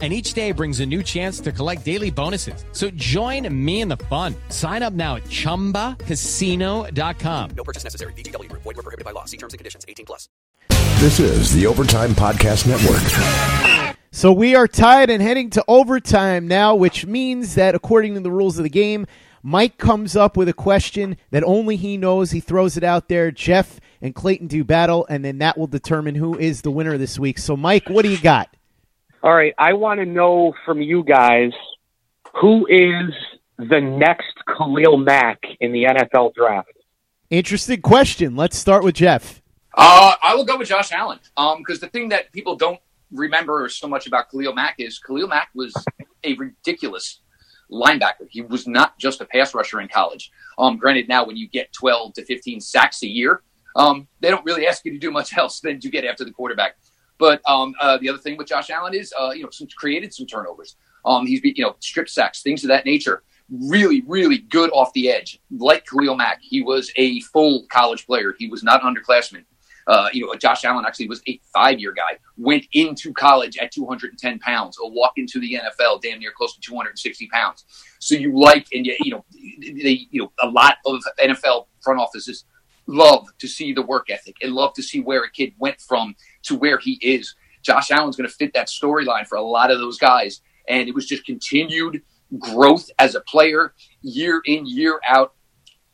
And 0.00 0.12
each 0.12 0.32
day 0.32 0.52
brings 0.52 0.78
a 0.78 0.86
new 0.86 1.02
chance 1.02 1.40
to 1.40 1.50
collect 1.50 1.84
daily 1.84 2.10
bonuses. 2.10 2.64
So 2.70 2.88
join 2.90 3.52
me 3.52 3.80
in 3.80 3.88
the 3.88 3.96
fun. 3.96 4.36
Sign 4.48 4.84
up 4.84 4.92
now 4.92 5.16
at 5.16 5.24
chumbacasino.com. 5.24 7.50
No 7.56 7.64
purchase 7.64 7.82
necessary. 7.82 8.12
VGW 8.12 8.48
Group. 8.48 8.62
Void 8.62 8.76
were 8.76 8.84
prohibited 8.84 9.04
by 9.04 9.10
law. 9.10 9.24
See 9.24 9.36
terms 9.36 9.54
and 9.54 9.58
conditions. 9.58 9.84
18 9.88 10.06
plus. 10.06 10.28
This 11.00 11.18
is 11.18 11.52
the 11.52 11.66
Overtime 11.66 12.10
Podcast 12.10 12.68
Network. 12.68 13.02
So 14.10 14.32
we 14.32 14.54
are 14.54 14.66
tied 14.66 15.10
and 15.10 15.22
heading 15.22 15.50
to 15.50 15.62
overtime 15.68 16.48
now, 16.48 16.74
which 16.74 17.06
means 17.06 17.54
that 17.56 17.74
according 17.74 18.14
to 18.14 18.20
the 18.20 18.30
rules 18.30 18.58
of 18.58 18.64
the 18.64 18.70
game, 18.70 19.06
Mike 19.42 19.78
comes 19.78 20.16
up 20.16 20.36
with 20.36 20.48
a 20.48 20.52
question 20.52 21.16
that 21.30 21.44
only 21.44 21.76
he 21.76 21.96
knows. 21.96 22.32
He 22.32 22.40
throws 22.40 22.76
it 22.76 22.84
out 22.84 23.08
there. 23.08 23.30
Jeff 23.30 23.80
and 24.00 24.14
Clayton 24.14 24.46
do 24.46 24.64
battle, 24.64 25.06
and 25.08 25.24
then 25.24 25.38
that 25.38 25.56
will 25.56 25.66
determine 25.66 26.14
who 26.14 26.38
is 26.38 26.62
the 26.62 26.70
winner 26.70 26.98
this 26.98 27.18
week. 27.18 27.38
So, 27.38 27.56
Mike, 27.56 27.88
what 27.88 28.02
do 28.02 28.10
you 28.10 28.20
got? 28.20 28.54
All 29.20 29.34
right, 29.34 29.52
I 29.58 29.72
want 29.72 29.98
to 29.98 30.06
know 30.06 30.54
from 30.64 30.80
you 30.80 31.02
guys 31.02 31.52
who 32.40 32.66
is 32.66 33.12
the 33.58 33.80
next 33.80 34.34
Khalil 34.46 34.96
Mack 34.96 35.42
in 35.58 35.72
the 35.72 35.84
NFL 35.84 36.34
draft. 36.34 36.70
Interesting 37.28 37.82
question. 37.82 38.36
Let's 38.36 38.56
start 38.56 38.84
with 38.84 38.94
Jeff. 38.94 39.42
Uh, 39.76 40.14
I 40.22 40.36
will 40.36 40.44
go 40.44 40.56
with 40.56 40.68
Josh 40.68 40.92
Allen 40.92 41.18
because 41.58 41.80
the 41.80 41.88
thing 41.88 42.10
that 42.10 42.30
people 42.32 42.54
don't 42.54 42.78
remember 43.10 43.68
so 43.68 43.88
much 43.88 44.06
about 44.06 44.30
Khalil 44.30 44.52
Mack 44.54 44.76
is 44.78 45.00
Khalil 45.00 45.26
Mack 45.26 45.48
was 45.52 45.74
a 46.22 46.34
ridiculous 46.34 47.20
linebacker. 47.72 48.28
He 48.30 48.42
was 48.42 48.68
not 48.68 48.98
just 48.98 49.20
a 49.20 49.24
pass 49.24 49.52
rusher 49.52 49.80
in 49.80 49.88
college. 49.88 50.30
Um, 50.58 50.76
granted, 50.76 51.08
now 51.08 51.26
when 51.26 51.36
you 51.36 51.48
get 51.48 51.72
12 51.72 52.14
to 52.14 52.24
15 52.24 52.60
sacks 52.60 53.02
a 53.02 53.08
year, 53.08 53.42
um, 53.74 54.06
they 54.20 54.30
don't 54.30 54.44
really 54.44 54.66
ask 54.66 54.84
you 54.84 54.92
to 54.92 54.98
do 54.98 55.10
much 55.10 55.36
else 55.36 55.58
than 55.58 55.80
to 55.80 55.90
get 55.90 56.04
after 56.04 56.24
the 56.24 56.30
quarterback. 56.30 56.76
But 57.18 57.42
um, 57.48 57.74
uh, 57.80 57.98
the 57.98 58.08
other 58.08 58.18
thing 58.18 58.36
with 58.36 58.46
Josh 58.46 58.70
Allen 58.70 58.94
is, 58.94 59.12
uh, 59.18 59.30
you 59.30 59.42
know, 59.42 59.50
some, 59.50 59.68
created 59.76 60.14
some 60.14 60.26
turnovers. 60.26 60.76
Um, 61.04 61.26
he's, 61.26 61.40
you 61.42 61.64
know, 61.64 61.76
strip 61.80 62.08
sacks, 62.08 62.42
things 62.42 62.64
of 62.64 62.68
that 62.68 62.84
nature. 62.84 63.22
Really, 63.50 64.02
really 64.06 64.38
good 64.38 64.70
off 64.70 64.92
the 64.92 65.10
edge, 65.10 65.40
like 65.50 65.86
Khalil 65.86 66.16
Mack. 66.16 66.38
He 66.42 66.62
was 66.62 66.92
a 66.96 67.20
full 67.20 67.66
college 67.70 68.06
player. 68.06 68.34
He 68.38 68.48
was 68.48 68.62
not 68.62 68.84
an 68.84 68.94
underclassman. 68.94 69.44
Uh, 69.86 70.10
you 70.12 70.26
know, 70.26 70.34
Josh 70.34 70.66
Allen 70.66 70.84
actually 70.86 71.08
was 71.08 71.22
a 71.26 71.40
five-year 71.54 71.92
guy. 71.92 72.18
Went 72.36 72.66
into 72.72 73.10
college 73.14 73.56
at 73.56 73.72
210 73.72 74.38
pounds. 74.40 74.76
A 74.84 74.86
walk 74.86 75.12
into 75.16 75.40
the 75.40 75.54
NFL, 75.54 76.02
damn 76.02 76.18
near 76.18 76.30
close 76.30 76.54
to 76.54 76.60
260 76.60 77.26
pounds. 77.28 77.64
So 77.98 78.14
you 78.14 78.38
like, 78.38 78.66
and 78.74 78.84
you, 78.84 78.94
you 79.00 79.12
know, 79.12 79.24
they, 79.32 80.06
you 80.10 80.20
know, 80.20 80.32
a 80.42 80.46
lot 80.46 80.76
of 80.84 81.00
NFL 81.18 81.68
front 81.80 82.00
offices 82.00 82.44
love 82.86 83.28
to 83.38 83.46
see 83.46 83.72
the 83.72 83.82
work 83.82 84.10
ethic 84.10 84.36
and 84.42 84.52
love 84.52 84.72
to 84.74 84.82
see 84.82 85.00
where 85.00 85.22
a 85.22 85.30
kid 85.30 85.54
went 85.58 85.80
from 85.80 86.14
to 86.48 86.56
where 86.56 86.78
he 86.78 86.98
is. 87.02 87.34
Josh 87.62 87.90
Allen's 87.90 88.16
going 88.16 88.28
to 88.28 88.34
fit 88.34 88.52
that 88.54 88.68
storyline 88.68 89.26
for 89.26 89.36
a 89.36 89.42
lot 89.42 89.70
of 89.70 89.78
those 89.78 89.98
guys, 89.98 90.40
and 90.68 90.88
it 90.88 90.94
was 90.94 91.06
just 91.06 91.24
continued 91.24 92.02
growth 92.38 92.90
as 92.98 93.14
a 93.14 93.20
player, 93.22 93.74
year 94.02 94.42
in, 94.44 94.66
year 94.66 95.00
out. 95.08 95.34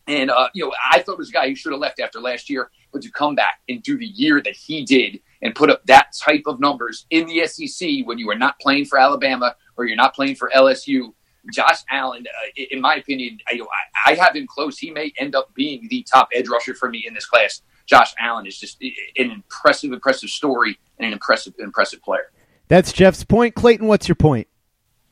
And 0.06 0.30
uh, 0.30 0.48
you 0.54 0.64
know, 0.64 0.72
I 0.90 1.00
thought 1.00 1.12
it 1.12 1.18
was 1.18 1.30
a 1.30 1.32
guy 1.32 1.48
who 1.48 1.54
should 1.54 1.72
have 1.72 1.80
left 1.80 2.00
after 2.00 2.20
last 2.20 2.50
year 2.50 2.70
but 2.94 3.02
to 3.02 3.10
come 3.10 3.34
back 3.34 3.60
and 3.68 3.82
do 3.82 3.98
the 3.98 4.06
year 4.06 4.40
that 4.40 4.54
he 4.54 4.84
did 4.84 5.20
and 5.42 5.54
put 5.54 5.68
up 5.68 5.84
that 5.86 6.14
type 6.18 6.44
of 6.46 6.60
numbers 6.60 7.06
in 7.10 7.26
the 7.26 7.46
SEC 7.46 8.06
when 8.06 8.16
you 8.18 8.30
are 8.30 8.38
not 8.38 8.58
playing 8.60 8.86
for 8.86 8.98
Alabama 8.98 9.54
or 9.76 9.84
you're 9.84 9.96
not 9.96 10.14
playing 10.14 10.36
for 10.36 10.50
LSU, 10.54 11.12
Josh 11.52 11.80
Allen, 11.90 12.24
uh, 12.26 12.62
in 12.70 12.80
my 12.80 12.94
opinion, 12.94 13.38
I, 13.48 13.60
I 14.06 14.14
have 14.14 14.34
him 14.34 14.46
close. 14.46 14.78
He 14.78 14.90
may 14.90 15.12
end 15.18 15.34
up 15.34 15.52
being 15.54 15.86
the 15.90 16.06
top 16.10 16.28
edge 16.32 16.48
rusher 16.48 16.74
for 16.74 16.88
me 16.88 17.04
in 17.06 17.12
this 17.12 17.26
class. 17.26 17.60
Josh 17.86 18.12
Allen 18.18 18.46
is 18.46 18.58
just 18.58 18.82
an 18.82 18.92
impressive, 19.16 19.92
impressive 19.92 20.30
story 20.30 20.78
and 20.98 21.06
an 21.06 21.12
impressive, 21.12 21.54
impressive 21.58 22.02
player. 22.02 22.30
That's 22.68 22.92
Jeff's 22.92 23.24
point. 23.24 23.54
Clayton, 23.54 23.86
what's 23.86 24.08
your 24.08 24.14
point? 24.14 24.48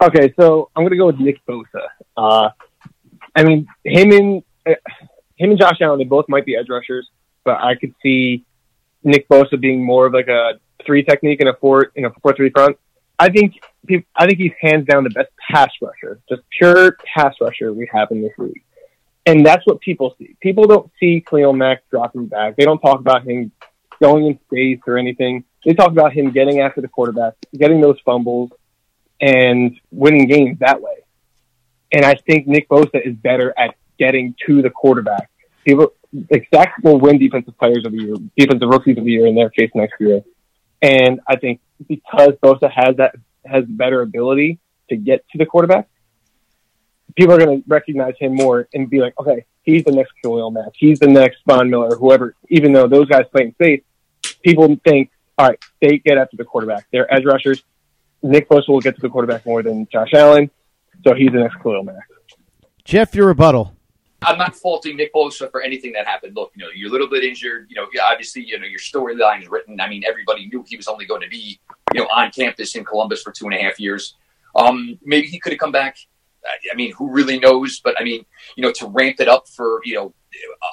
Okay, 0.03 0.33
so 0.39 0.71
I'm 0.75 0.83
going 0.83 0.91
to 0.91 0.97
go 0.97 1.07
with 1.07 1.21
Nick 1.21 1.45
Bosa. 1.47 1.87
Uh, 2.17 2.51
I 3.37 3.45
mean, 3.45 3.67
him 3.85 4.11
and 4.13 4.43
uh, 4.67 4.75
him 5.37 5.51
and 5.51 5.59
Josh 5.59 5.81
Allen, 5.81 5.99
they 5.99 6.05
both 6.05 6.29
might 6.29 6.45
be 6.45 6.57
edge 6.57 6.69
rushers 6.69 7.09
but 7.45 7.59
I 7.61 7.75
could 7.75 7.95
see 8.03 8.45
Nick 9.05 9.29
Bosa 9.29 9.61
being 9.61 9.85
more 9.85 10.07
of 10.07 10.15
like 10.15 10.29
a 10.29 10.55
three 10.85 11.03
technique 11.03 11.41
in 11.41 11.49
a 11.49 11.55
four 11.55 11.93
in 11.95 12.05
a 12.05 12.11
four 12.23 12.35
three 12.35 12.51
front. 12.51 12.77
I 13.19 13.29
think 13.29 13.55
I 14.17 14.27
think 14.27 14.39
he's 14.39 14.53
hands 14.61 14.87
down 14.87 15.05
the 15.05 15.11
best 15.11 15.31
pass 15.51 15.71
rusher, 15.81 16.21
just 16.29 16.43
pure 16.57 16.97
pass 17.15 17.35
rusher 17.41 17.73
we 17.73 17.89
have 17.93 18.11
in 18.11 18.23
this 18.23 18.33
league, 18.39 18.63
and 19.27 19.47
that's 19.47 19.65
what 19.67 19.81
people 19.81 20.15
see. 20.19 20.37
People 20.41 20.67
don't 20.67 20.91
see 20.99 21.25
Khalil 21.29 21.53
Mack 21.53 21.89
dropping 21.91 22.27
back. 22.27 22.57
They 22.57 22.65
don't 22.65 22.81
talk 22.81 23.01
about 23.01 23.27
him 23.27 23.53
going 24.01 24.27
in 24.27 24.39
space 24.47 24.81
or 24.87 24.99
anything. 24.99 25.45
They 25.65 25.75
talk 25.75 25.93
about 25.93 26.13
him 26.13 26.33
getting 26.33 26.61
after 26.61 26.81
the 26.81 26.89
quarterback, 26.89 27.35
getting 27.57 27.81
those 27.81 27.99
fumbles, 28.05 28.51
and 29.21 29.79
winning 29.93 30.27
games 30.27 30.59
that 30.59 30.83
way. 30.83 31.05
And 31.93 32.05
I 32.05 32.15
think 32.15 32.47
Nick 32.47 32.69
Bosa 32.69 33.07
is 33.07 33.15
better 33.15 33.55
at 33.57 33.77
getting 33.99 34.35
to 34.47 34.63
the 34.63 34.71
quarterback. 34.71 35.31
People 35.65 35.93
like 36.31 36.49
Zach 36.53 36.75
will 36.83 36.99
win 36.99 37.19
defensive 37.19 37.57
players 37.59 37.85
of 37.87 37.93
the 37.93 37.99
year, 37.99 38.15
defensive 38.37 38.69
rookies 38.69 38.99
of 38.99 39.05
the 39.05 39.11
year 39.11 39.27
in 39.27 39.35
their 39.37 39.51
case 39.51 39.71
next 39.75 40.01
year. 40.01 40.23
And 40.81 41.21
I 41.29 41.37
think 41.37 41.61
because 41.89 42.33
Bosa 42.43 42.71
has 42.71 42.97
that 42.97 43.15
has 43.47 43.65
better 43.67 44.03
ability 44.03 44.59
to 44.91 44.97
get 44.97 45.25
to 45.31 45.39
the 45.39 45.47
quarterback, 45.47 45.89
people 47.17 47.35
are 47.35 47.39
going 47.39 47.63
to 47.63 47.69
recognize 47.69 48.15
him 48.19 48.35
more 48.35 48.69
and 48.75 48.89
be 48.89 49.01
like, 49.01 49.19
okay, 49.19 49.45
he's 49.63 49.85
the 49.85 49.93
next 49.93 50.13
Khalil 50.23 50.51
Mack, 50.51 50.73
he's 50.75 50.99
the 50.99 51.07
next 51.07 51.39
Von 51.47 51.71
Miller, 51.71 51.97
whoever. 51.97 52.35
Even 52.49 52.73
though 52.73 52.87
those 52.87 53.09
guys 53.09 53.25
play 53.33 53.45
in 53.45 53.53
space, 53.55 53.83
people 54.43 54.77
think, 54.85 55.11
all 55.39 55.49
right, 55.49 55.59
they 55.81 55.99
get 55.99 56.19
after 56.19 56.37
the 56.37 56.45
quarterback. 56.45 56.87
They're 56.93 57.13
edge 57.13 57.25
rushers. 57.25 57.63
Nick 58.23 58.49
Bosa 58.49 58.69
will 58.69 58.81
get 58.81 58.95
to 58.95 59.01
the 59.01 59.09
quarterback 59.09 59.45
more 59.45 59.63
than 59.63 59.89
Josh 59.91 60.13
Allen, 60.15 60.51
so 61.05 61.15
he's 61.15 61.33
the 61.33 61.41
next 61.41 61.57
Khalil 61.63 61.83
Mack. 61.83 62.09
Jeff, 62.85 63.15
your 63.15 63.27
rebuttal. 63.27 63.75
I'm 64.25 64.39
not 64.39 64.55
faulting 64.55 64.97
Nick 64.97 65.13
Bosa 65.13 65.51
for 65.51 65.63
anything 65.63 65.93
that 65.93 66.07
happened. 66.07 66.37
Look, 66.37 66.53
you 66.55 66.65
know, 66.65 66.71
you're 66.75 66.89
a 66.89 66.93
little 66.93 67.09
bit 67.09 67.25
injured. 67.25 67.67
You 67.69 67.77
know, 67.77 67.87
obviously, 68.05 68.45
you 68.45 68.59
know, 68.59 68.67
your 68.67 68.79
storyline 68.79 69.43
is 69.43 69.49
written. 69.49 69.81
I 69.81 69.89
mean, 69.89 70.05
everybody 70.07 70.47
knew 70.47 70.65
he 70.67 70.77
was 70.77 70.87
only 70.87 71.07
going 71.07 71.23
to 71.23 71.29
be, 71.29 71.59
you 71.93 72.01
know, 72.01 72.07
on 72.07 72.31
campus 72.31 72.77
in 72.77 72.85
Columbus 72.85 73.23
for 73.23 73.33
two 73.33 73.47
and 73.47 73.55
a 73.55 73.59
half 73.61 73.81
years. 73.81 74.17
Um, 74.55 74.99
maybe 75.03 75.27
he 75.27 75.41
could 75.41 75.53
have 75.53 75.59
come 75.59 75.73
back. 75.73 75.97
I 76.71 76.75
mean, 76.75 76.93
who 76.93 77.11
really 77.11 77.39
knows? 77.39 77.81
But 77.81 78.01
I 78.01 78.05
mean, 78.05 78.25
you 78.57 78.63
know, 78.63 78.73
to 78.73 78.87
ramp 78.87 79.17
it 79.21 79.29
up 79.29 79.49
for, 79.49 79.81
you 79.85 79.95
know, 79.95 80.15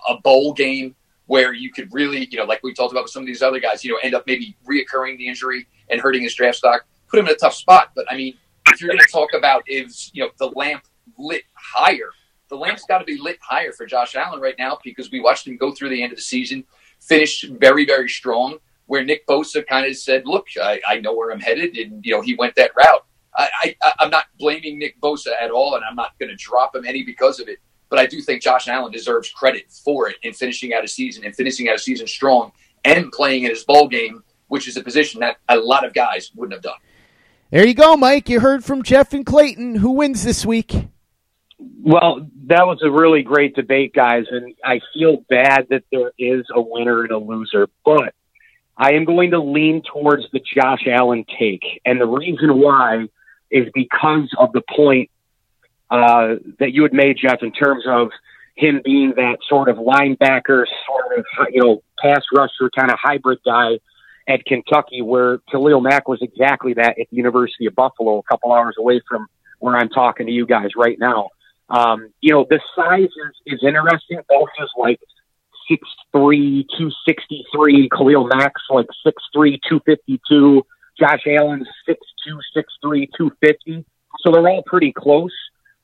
a 0.07 0.17
bowl 0.21 0.53
game 0.53 0.95
where 1.25 1.53
you 1.53 1.71
could 1.71 1.93
really, 1.93 2.27
you 2.31 2.37
know, 2.37 2.45
like 2.45 2.61
we 2.63 2.73
talked 2.73 2.91
about 2.91 3.03
with 3.03 3.11
some 3.11 3.21
of 3.21 3.27
these 3.27 3.43
other 3.43 3.59
guys, 3.59 3.83
you 3.83 3.91
know, 3.91 3.99
end 4.01 4.15
up 4.15 4.25
maybe 4.25 4.55
reoccurring 4.67 5.17
the 5.17 5.27
injury 5.27 5.67
and 5.89 6.01
hurting 6.01 6.23
his 6.23 6.33
draft 6.33 6.57
stock, 6.57 6.85
put 7.07 7.19
him 7.19 7.27
in 7.27 7.33
a 7.33 7.37
tough 7.37 7.53
spot. 7.53 7.91
But 7.95 8.11
I 8.11 8.17
mean, 8.17 8.35
if 8.67 8.81
you're 8.81 8.89
going 8.89 8.99
to 8.99 9.11
talk 9.11 9.29
about 9.35 9.63
if, 9.67 10.09
you 10.13 10.23
know, 10.23 10.31
the 10.39 10.47
lamp 10.47 10.83
lit 11.17 11.43
higher, 11.53 12.09
the 12.49 12.55
lamp's 12.55 12.83
got 12.85 12.97
to 12.97 13.05
be 13.05 13.17
lit 13.19 13.37
higher 13.41 13.71
for 13.71 13.85
Josh 13.85 14.15
Allen 14.15 14.41
right 14.41 14.55
now 14.57 14.79
because 14.83 15.11
we 15.11 15.19
watched 15.19 15.47
him 15.47 15.55
go 15.55 15.71
through 15.71 15.89
the 15.89 16.01
end 16.01 16.11
of 16.11 16.17
the 16.17 16.23
season, 16.23 16.63
finish 16.99 17.45
very, 17.47 17.85
very 17.85 18.09
strong. 18.09 18.57
Where 18.87 19.03
Nick 19.03 19.27
Bosa 19.27 19.65
kind 19.67 19.85
of 19.85 19.95
said, 19.95 20.23
"Look, 20.25 20.47
I, 20.59 20.81
I 20.87 20.99
know 20.99 21.13
where 21.13 21.29
I'm 21.29 21.39
headed," 21.39 21.77
and 21.77 22.03
you 22.03 22.11
know 22.11 22.21
he 22.21 22.33
went 22.33 22.55
that 22.55 22.71
route. 22.75 23.05
I, 23.35 23.75
I, 23.81 23.93
I'm 23.99 24.09
not 24.09 24.25
blaming 24.37 24.79
Nick 24.79 24.99
Bosa 24.99 25.31
at 25.41 25.51
all, 25.51 25.75
and 25.75 25.83
I'm 25.83 25.95
not 25.95 26.17
going 26.19 26.29
to 26.29 26.35
drop 26.35 26.75
him 26.75 26.85
any 26.85 27.03
because 27.03 27.39
of 27.39 27.47
it. 27.47 27.59
But 27.89 27.99
I 27.99 28.05
do 28.05 28.21
think 28.21 28.41
Josh 28.41 28.67
Allen 28.67 28.91
deserves 28.91 29.29
credit 29.31 29.71
for 29.71 30.09
it 30.09 30.17
in 30.23 30.33
finishing 30.33 30.73
out 30.73 30.83
a 30.83 30.87
season 30.87 31.25
and 31.25 31.35
finishing 31.35 31.69
out 31.69 31.75
a 31.75 31.79
season 31.79 32.07
strong 32.07 32.51
and 32.85 33.11
playing 33.11 33.43
in 33.43 33.49
his 33.49 33.63
bowl 33.63 33.87
game, 33.87 34.23
which 34.47 34.67
is 34.67 34.77
a 34.77 34.83
position 34.83 35.21
that 35.21 35.37
a 35.47 35.57
lot 35.57 35.85
of 35.85 35.93
guys 35.93 36.31
wouldn't 36.35 36.53
have 36.53 36.63
done. 36.63 36.79
There 37.51 37.65
you 37.65 37.73
go, 37.73 37.97
Mike. 37.97 38.29
You 38.29 38.39
heard 38.41 38.63
from 38.63 38.83
Jeff 38.83 39.13
and 39.13 39.25
Clayton. 39.25 39.75
Who 39.75 39.91
wins 39.91 40.23
this 40.23 40.45
week? 40.45 40.87
Well, 41.81 42.29
that 42.45 42.67
was 42.67 42.79
a 42.83 42.91
really 42.91 43.23
great 43.23 43.55
debate, 43.55 43.93
guys, 43.93 44.25
and 44.29 44.53
I 44.63 44.81
feel 44.93 45.25
bad 45.29 45.67
that 45.71 45.83
there 45.91 46.11
is 46.17 46.45
a 46.53 46.61
winner 46.61 47.01
and 47.01 47.11
a 47.11 47.17
loser, 47.17 47.67
but 47.83 48.13
I 48.77 48.93
am 48.93 49.03
going 49.03 49.31
to 49.31 49.39
lean 49.39 49.81
towards 49.81 50.23
the 50.31 50.39
Josh 50.39 50.85
Allen 50.87 51.25
take. 51.39 51.81
And 51.85 51.99
the 51.99 52.07
reason 52.07 52.59
why 52.59 53.07
is 53.51 53.67
because 53.73 54.29
of 54.37 54.51
the 54.51 54.61
point 54.75 55.09
uh, 55.89 56.35
that 56.59 56.71
you 56.71 56.83
had 56.83 56.93
made, 56.93 57.17
Jeff, 57.17 57.41
in 57.41 57.51
terms 57.51 57.83
of 57.87 58.09
him 58.55 58.81
being 58.83 59.13
that 59.15 59.37
sort 59.47 59.69
of 59.69 59.77
linebacker, 59.77 60.65
sort 60.87 61.17
of, 61.17 61.25
you 61.51 61.61
know, 61.63 61.81
pass 62.01 62.21
rusher 62.35 62.69
kind 62.75 62.91
of 62.91 62.97
hybrid 63.01 63.39
guy 63.45 63.79
at 64.27 64.45
Kentucky, 64.45 65.01
where 65.01 65.39
Khalil 65.51 65.81
Mack 65.81 66.07
was 66.07 66.19
exactly 66.21 66.73
that 66.73 66.99
at 66.99 67.07
the 67.09 67.17
University 67.17 67.65
of 67.65 67.75
Buffalo, 67.75 68.19
a 68.19 68.23
couple 68.23 68.53
hours 68.53 68.75
away 68.77 69.01
from 69.07 69.27
where 69.59 69.75
I'm 69.75 69.89
talking 69.89 70.27
to 70.27 70.31
you 70.31 70.45
guys 70.45 70.69
right 70.77 70.97
now. 70.99 71.29
Um, 71.69 72.11
you 72.21 72.33
know, 72.33 72.45
the 72.49 72.59
size 72.75 73.03
is, 73.03 73.53
is 73.53 73.63
interesting. 73.63 74.19
Both 74.27 74.49
is 74.61 74.69
like 74.77 74.99
6'3", 75.71 76.65
263. 76.77 77.89
Khalil 77.89 78.27
Mack's 78.27 78.61
like 78.69 78.87
6'3", 79.05 79.59
252. 79.67 80.65
Josh 80.99 81.21
Allen's 81.27 81.67
6'2", 81.87 81.95
6'3", 82.55 83.07
250. 83.17 83.85
So 84.19 84.31
they're 84.31 84.47
all 84.47 84.63
pretty 84.63 84.91
close, 84.91 85.33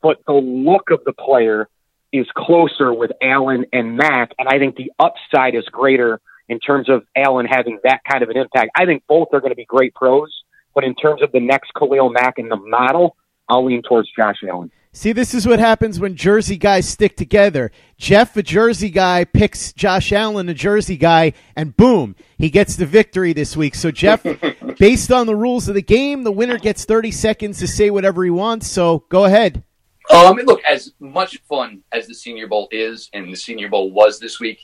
but 0.01 0.19
the 0.27 0.33
look 0.33 0.89
of 0.91 1.01
the 1.05 1.13
player 1.13 1.69
is 2.11 2.27
closer 2.35 2.93
with 2.93 3.11
Allen 3.21 3.65
and 3.73 3.97
Mack, 3.97 4.31
and 4.39 4.47
I 4.47 4.59
think 4.59 4.75
the 4.75 4.91
upside 4.99 5.55
is 5.55 5.65
greater 5.65 6.21
in 6.47 6.59
terms 6.59 6.89
of 6.89 7.03
Allen 7.15 7.45
having 7.45 7.79
that 7.83 8.01
kind 8.09 8.23
of 8.23 8.29
an 8.29 8.37
impact. 8.37 8.71
I 8.75 8.85
think 8.85 9.03
both 9.07 9.29
are 9.33 9.39
going 9.39 9.51
to 9.51 9.55
be 9.55 9.65
great 9.65 9.93
pros, 9.95 10.31
but 10.73 10.83
in 10.83 10.95
terms 10.95 11.21
of 11.21 11.31
the 11.31 11.39
next 11.39 11.71
Khalil 11.73 12.09
Mack 12.09 12.37
and 12.37 12.51
the 12.51 12.57
model, 12.57 13.15
I'll 13.49 13.65
lean 13.65 13.81
towards 13.81 14.09
Josh 14.15 14.37
Allen. 14.47 14.71
See, 14.95 15.11
this 15.11 15.33
is 15.33 15.45
what 15.45 15.59
happens 15.59 15.99
when 15.99 16.15
Jersey 16.15 16.55
guys 16.55 16.87
stick 16.87 17.17
together. 17.17 17.69
Jeff, 17.97 18.37
a 18.37 18.41
Jersey 18.41 18.89
guy, 18.89 19.25
picks 19.25 19.73
Josh 19.73 20.13
Allen, 20.13 20.47
a 20.47 20.53
Jersey 20.53 20.95
guy, 20.95 21.33
and 21.53 21.75
boom, 21.75 22.15
he 22.37 22.49
gets 22.49 22.77
the 22.77 22.85
victory 22.85 23.33
this 23.33 23.57
week. 23.57 23.75
So, 23.75 23.91
Jeff, 23.91 24.25
based 24.79 25.11
on 25.11 25.27
the 25.27 25.35
rules 25.35 25.67
of 25.67 25.75
the 25.75 25.81
game, 25.81 26.23
the 26.23 26.31
winner 26.31 26.57
gets 26.57 26.85
30 26.85 27.11
seconds 27.11 27.59
to 27.59 27.67
say 27.67 27.89
whatever 27.89 28.23
he 28.23 28.29
wants. 28.29 28.67
So, 28.67 29.03
go 29.09 29.25
ahead. 29.25 29.65
Um, 30.13 30.37
look, 30.37 30.63
as 30.63 30.93
much 31.01 31.41
fun 31.41 31.83
as 31.91 32.07
the 32.07 32.15
Senior 32.15 32.47
Bowl 32.47 32.69
is, 32.71 33.09
and 33.11 33.33
the 33.33 33.37
Senior 33.37 33.67
Bowl 33.67 33.91
was 33.91 34.17
this 34.21 34.39
week, 34.39 34.59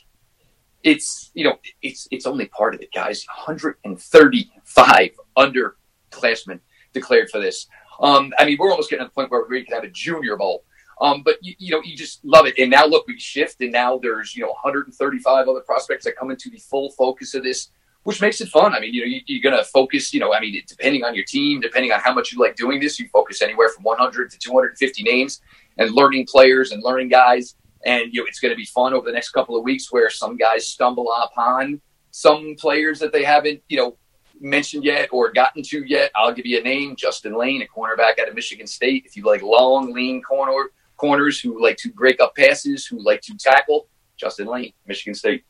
it's 0.82 1.30
you 1.34 1.44
know 1.44 1.58
it's 1.82 2.08
it's 2.10 2.24
only 2.24 2.46
part 2.46 2.74
of 2.74 2.80
it, 2.80 2.88
guys. 2.94 3.26
135 3.44 5.10
underclassmen 5.36 6.60
declared 6.94 7.28
for 7.28 7.38
this. 7.38 7.66
Um, 8.02 8.32
I 8.38 8.44
mean, 8.44 8.56
we're 8.58 8.70
almost 8.70 8.90
getting 8.90 9.04
to 9.04 9.08
the 9.08 9.14
point 9.14 9.30
where 9.30 9.44
we 9.48 9.64
could 9.64 9.72
have 9.72 9.84
a 9.84 9.90
Junior 9.90 10.36
Bowl. 10.36 10.64
Um, 11.00 11.22
but 11.22 11.36
you, 11.40 11.54
you, 11.58 11.70
know, 11.72 11.80
you 11.82 11.96
just 11.96 12.24
love 12.24 12.46
it. 12.46 12.54
And 12.58 12.70
now 12.70 12.86
look, 12.86 13.06
we 13.06 13.18
shift, 13.18 13.60
and 13.60 13.72
now 13.72 13.98
there's 13.98 14.36
you 14.36 14.42
know 14.42 14.50
135 14.50 15.48
other 15.48 15.60
prospects 15.60 16.04
that 16.04 16.16
come 16.16 16.30
into 16.30 16.50
the 16.50 16.58
full 16.58 16.90
focus 16.90 17.34
of 17.34 17.42
this, 17.42 17.70
which 18.02 18.20
makes 18.20 18.40
it 18.40 18.48
fun. 18.48 18.74
I 18.74 18.80
mean, 18.80 18.92
you 18.92 19.00
know, 19.00 19.20
you, 19.26 19.38
are 19.38 19.42
going 19.42 19.56
to 19.56 19.64
focus. 19.64 20.12
You 20.12 20.20
know, 20.20 20.32
I 20.32 20.40
mean, 20.40 20.62
depending 20.66 21.02
on 21.02 21.14
your 21.14 21.24
team, 21.24 21.60
depending 21.60 21.92
on 21.92 22.00
how 22.00 22.12
much 22.12 22.32
you 22.32 22.38
like 22.38 22.56
doing 22.56 22.78
this, 22.78 23.00
you 23.00 23.08
focus 23.08 23.42
anywhere 23.42 23.68
from 23.70 23.84
100 23.84 24.30
to 24.30 24.38
250 24.38 25.02
names 25.02 25.40
and 25.78 25.90
learning 25.92 26.26
players 26.26 26.72
and 26.72 26.82
learning 26.82 27.08
guys. 27.08 27.56
And 27.84 28.12
you 28.12 28.20
know, 28.20 28.26
it's 28.28 28.38
going 28.38 28.52
to 28.52 28.56
be 28.56 28.66
fun 28.66 28.92
over 28.94 29.06
the 29.06 29.12
next 29.12 29.30
couple 29.30 29.56
of 29.56 29.64
weeks 29.64 29.90
where 29.90 30.10
some 30.10 30.36
guys 30.36 30.68
stumble 30.68 31.12
upon 31.12 31.80
some 32.12 32.54
players 32.58 33.00
that 33.00 33.12
they 33.12 33.24
haven't, 33.24 33.62
you 33.68 33.78
know, 33.78 33.96
mentioned 34.42 34.84
yet 34.84 35.08
or 35.12 35.32
gotten 35.32 35.62
to 35.62 35.84
yet. 35.86 36.10
I'll 36.14 36.34
give 36.34 36.46
you 36.46 36.58
a 36.58 36.62
name: 36.62 36.96
Justin 36.96 37.34
Layne, 37.34 37.62
a 37.62 37.66
cornerback 37.66 38.18
out 38.20 38.28
of 38.28 38.34
Michigan 38.34 38.66
State. 38.66 39.04
If 39.06 39.16
you 39.16 39.24
like 39.24 39.42
long, 39.42 39.92
lean 39.92 40.22
corner 40.22 40.70
corners 41.02 41.40
who 41.40 41.60
like 41.60 41.76
to 41.78 41.90
break 41.92 42.20
up 42.20 42.34
passes, 42.36 42.86
who 42.86 43.02
like 43.02 43.20
to 43.22 43.36
tackle, 43.36 43.88
Justin 44.16 44.46
Layne, 44.46 44.72
Michigan 44.86 45.14
State. 45.14 45.44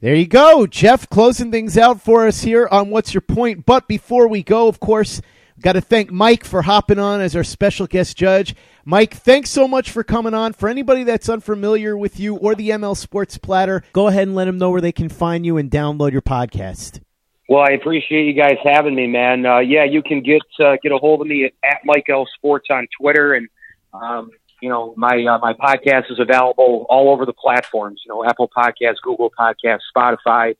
There 0.00 0.14
you 0.14 0.28
go, 0.28 0.66
Jeff, 0.66 1.08
closing 1.08 1.50
things 1.50 1.76
out 1.76 2.00
for 2.00 2.26
us 2.26 2.42
here 2.42 2.68
on 2.70 2.90
What's 2.90 3.12
Your 3.12 3.22
Point. 3.22 3.66
But 3.66 3.88
before 3.88 4.28
we 4.28 4.44
go, 4.44 4.68
of 4.68 4.78
course, 4.78 5.20
got 5.60 5.72
to 5.72 5.80
thank 5.80 6.12
Mike 6.12 6.44
for 6.44 6.62
hopping 6.62 7.00
on 7.00 7.20
as 7.20 7.34
our 7.34 7.42
special 7.42 7.88
guest 7.88 8.16
judge. 8.16 8.54
Mike, 8.84 9.14
thanks 9.14 9.50
so 9.50 9.66
much 9.66 9.90
for 9.90 10.04
coming 10.04 10.34
on. 10.34 10.52
For 10.52 10.68
anybody 10.68 11.02
that's 11.02 11.28
unfamiliar 11.28 11.96
with 11.96 12.20
you 12.20 12.36
or 12.36 12.54
the 12.54 12.70
ML 12.70 12.96
Sports 12.96 13.38
Platter, 13.38 13.82
go 13.92 14.06
ahead 14.06 14.28
and 14.28 14.36
let 14.36 14.44
them 14.44 14.58
know 14.58 14.70
where 14.70 14.82
they 14.82 14.92
can 14.92 15.08
find 15.08 15.44
you 15.44 15.56
and 15.56 15.68
download 15.68 16.12
your 16.12 16.22
podcast. 16.22 17.00
Well, 17.48 17.62
I 17.62 17.72
appreciate 17.72 18.26
you 18.26 18.32
guys 18.32 18.56
having 18.64 18.94
me, 18.94 19.06
man. 19.06 19.46
Uh, 19.46 19.58
yeah, 19.58 19.84
you 19.84 20.02
can 20.02 20.20
get 20.20 20.42
uh, 20.58 20.76
get 20.82 20.90
a 20.90 20.98
hold 20.98 21.20
of 21.20 21.28
me 21.28 21.44
at, 21.44 21.52
at 21.62 21.80
Mike 21.84 22.06
L 22.08 22.26
Sports 22.36 22.66
on 22.70 22.88
Twitter, 23.00 23.34
and 23.34 23.48
um, 23.94 24.30
you 24.60 24.68
know 24.68 24.94
my 24.96 25.24
uh, 25.24 25.38
my 25.38 25.52
podcast 25.52 26.10
is 26.10 26.18
available 26.18 26.86
all 26.88 27.10
over 27.10 27.24
the 27.24 27.32
platforms. 27.32 28.02
You 28.04 28.12
know, 28.12 28.24
Apple 28.24 28.50
Podcasts, 28.54 28.96
Google 29.00 29.30
Podcasts, 29.38 29.82
Spotify, 29.96 30.56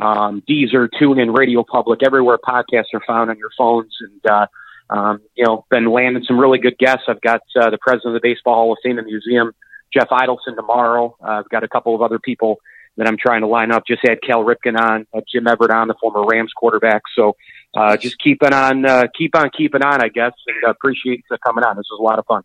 um, 0.00 0.42
Deezer, 0.48 0.88
TuneIn, 0.98 1.36
Radio 1.36 1.64
Public, 1.64 2.00
everywhere 2.02 2.38
podcasts 2.38 2.94
are 2.94 3.02
found 3.06 3.28
on 3.28 3.36
your 3.36 3.50
phones, 3.58 3.94
and 4.00 4.30
uh, 4.30 4.46
um, 4.88 5.20
you 5.34 5.44
know, 5.44 5.66
been 5.70 5.90
landing 5.90 6.24
some 6.26 6.38
really 6.38 6.58
good 6.58 6.78
guests. 6.78 7.04
I've 7.08 7.20
got 7.20 7.42
uh, 7.60 7.68
the 7.68 7.78
president 7.78 8.16
of 8.16 8.22
the 8.22 8.26
Baseball 8.26 8.54
Hall 8.54 8.72
of 8.72 8.78
Fame 8.82 8.96
and 8.96 9.06
Museum, 9.06 9.52
Jeff 9.92 10.08
Idelson, 10.08 10.56
tomorrow. 10.56 11.14
Uh, 11.22 11.40
I've 11.40 11.48
got 11.50 11.62
a 11.62 11.68
couple 11.68 11.94
of 11.94 12.00
other 12.00 12.18
people 12.18 12.58
that 12.96 13.06
I'm 13.08 13.16
trying 13.16 13.40
to 13.40 13.46
line 13.46 13.70
up. 13.72 13.84
Just 13.86 14.06
had 14.06 14.18
Cal 14.22 14.44
Ripken 14.44 14.78
on, 14.78 15.06
uh, 15.14 15.20
Jim 15.30 15.46
Everett 15.46 15.70
on, 15.70 15.88
the 15.88 15.94
former 16.00 16.24
Rams 16.24 16.52
quarterback. 16.54 17.02
So 17.16 17.36
uh, 17.74 17.96
just 17.96 18.18
keeping 18.18 18.52
on, 18.52 18.84
uh, 18.84 19.06
keep 19.16 19.34
on 19.34 19.50
keeping 19.56 19.82
on, 19.82 20.02
I 20.02 20.08
guess, 20.08 20.32
and 20.46 20.64
uh, 20.66 20.70
appreciate 20.70 21.24
uh, 21.30 21.36
coming 21.44 21.64
on. 21.64 21.76
This 21.76 21.86
was 21.90 22.00
a 22.00 22.02
lot 22.02 22.18
of 22.18 22.26
fun. 22.26 22.42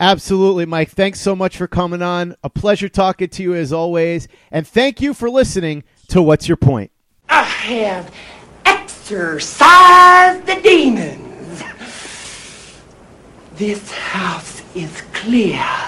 Absolutely, 0.00 0.64
Mike. 0.64 0.90
Thanks 0.90 1.20
so 1.20 1.34
much 1.34 1.56
for 1.56 1.66
coming 1.66 2.02
on. 2.02 2.36
A 2.44 2.50
pleasure 2.50 2.88
talking 2.88 3.28
to 3.30 3.42
you 3.42 3.54
as 3.54 3.72
always. 3.72 4.28
And 4.52 4.64
thank 4.66 5.00
you 5.00 5.12
for 5.12 5.28
listening 5.28 5.82
to 6.08 6.22
What's 6.22 6.46
Your 6.46 6.56
Point? 6.56 6.92
I 7.28 7.42
have 7.42 8.14
exorcised 8.64 10.46
the 10.46 10.60
demons. 10.62 11.64
This 13.56 13.90
house 13.90 14.62
is 14.76 15.02
clear. 15.12 15.87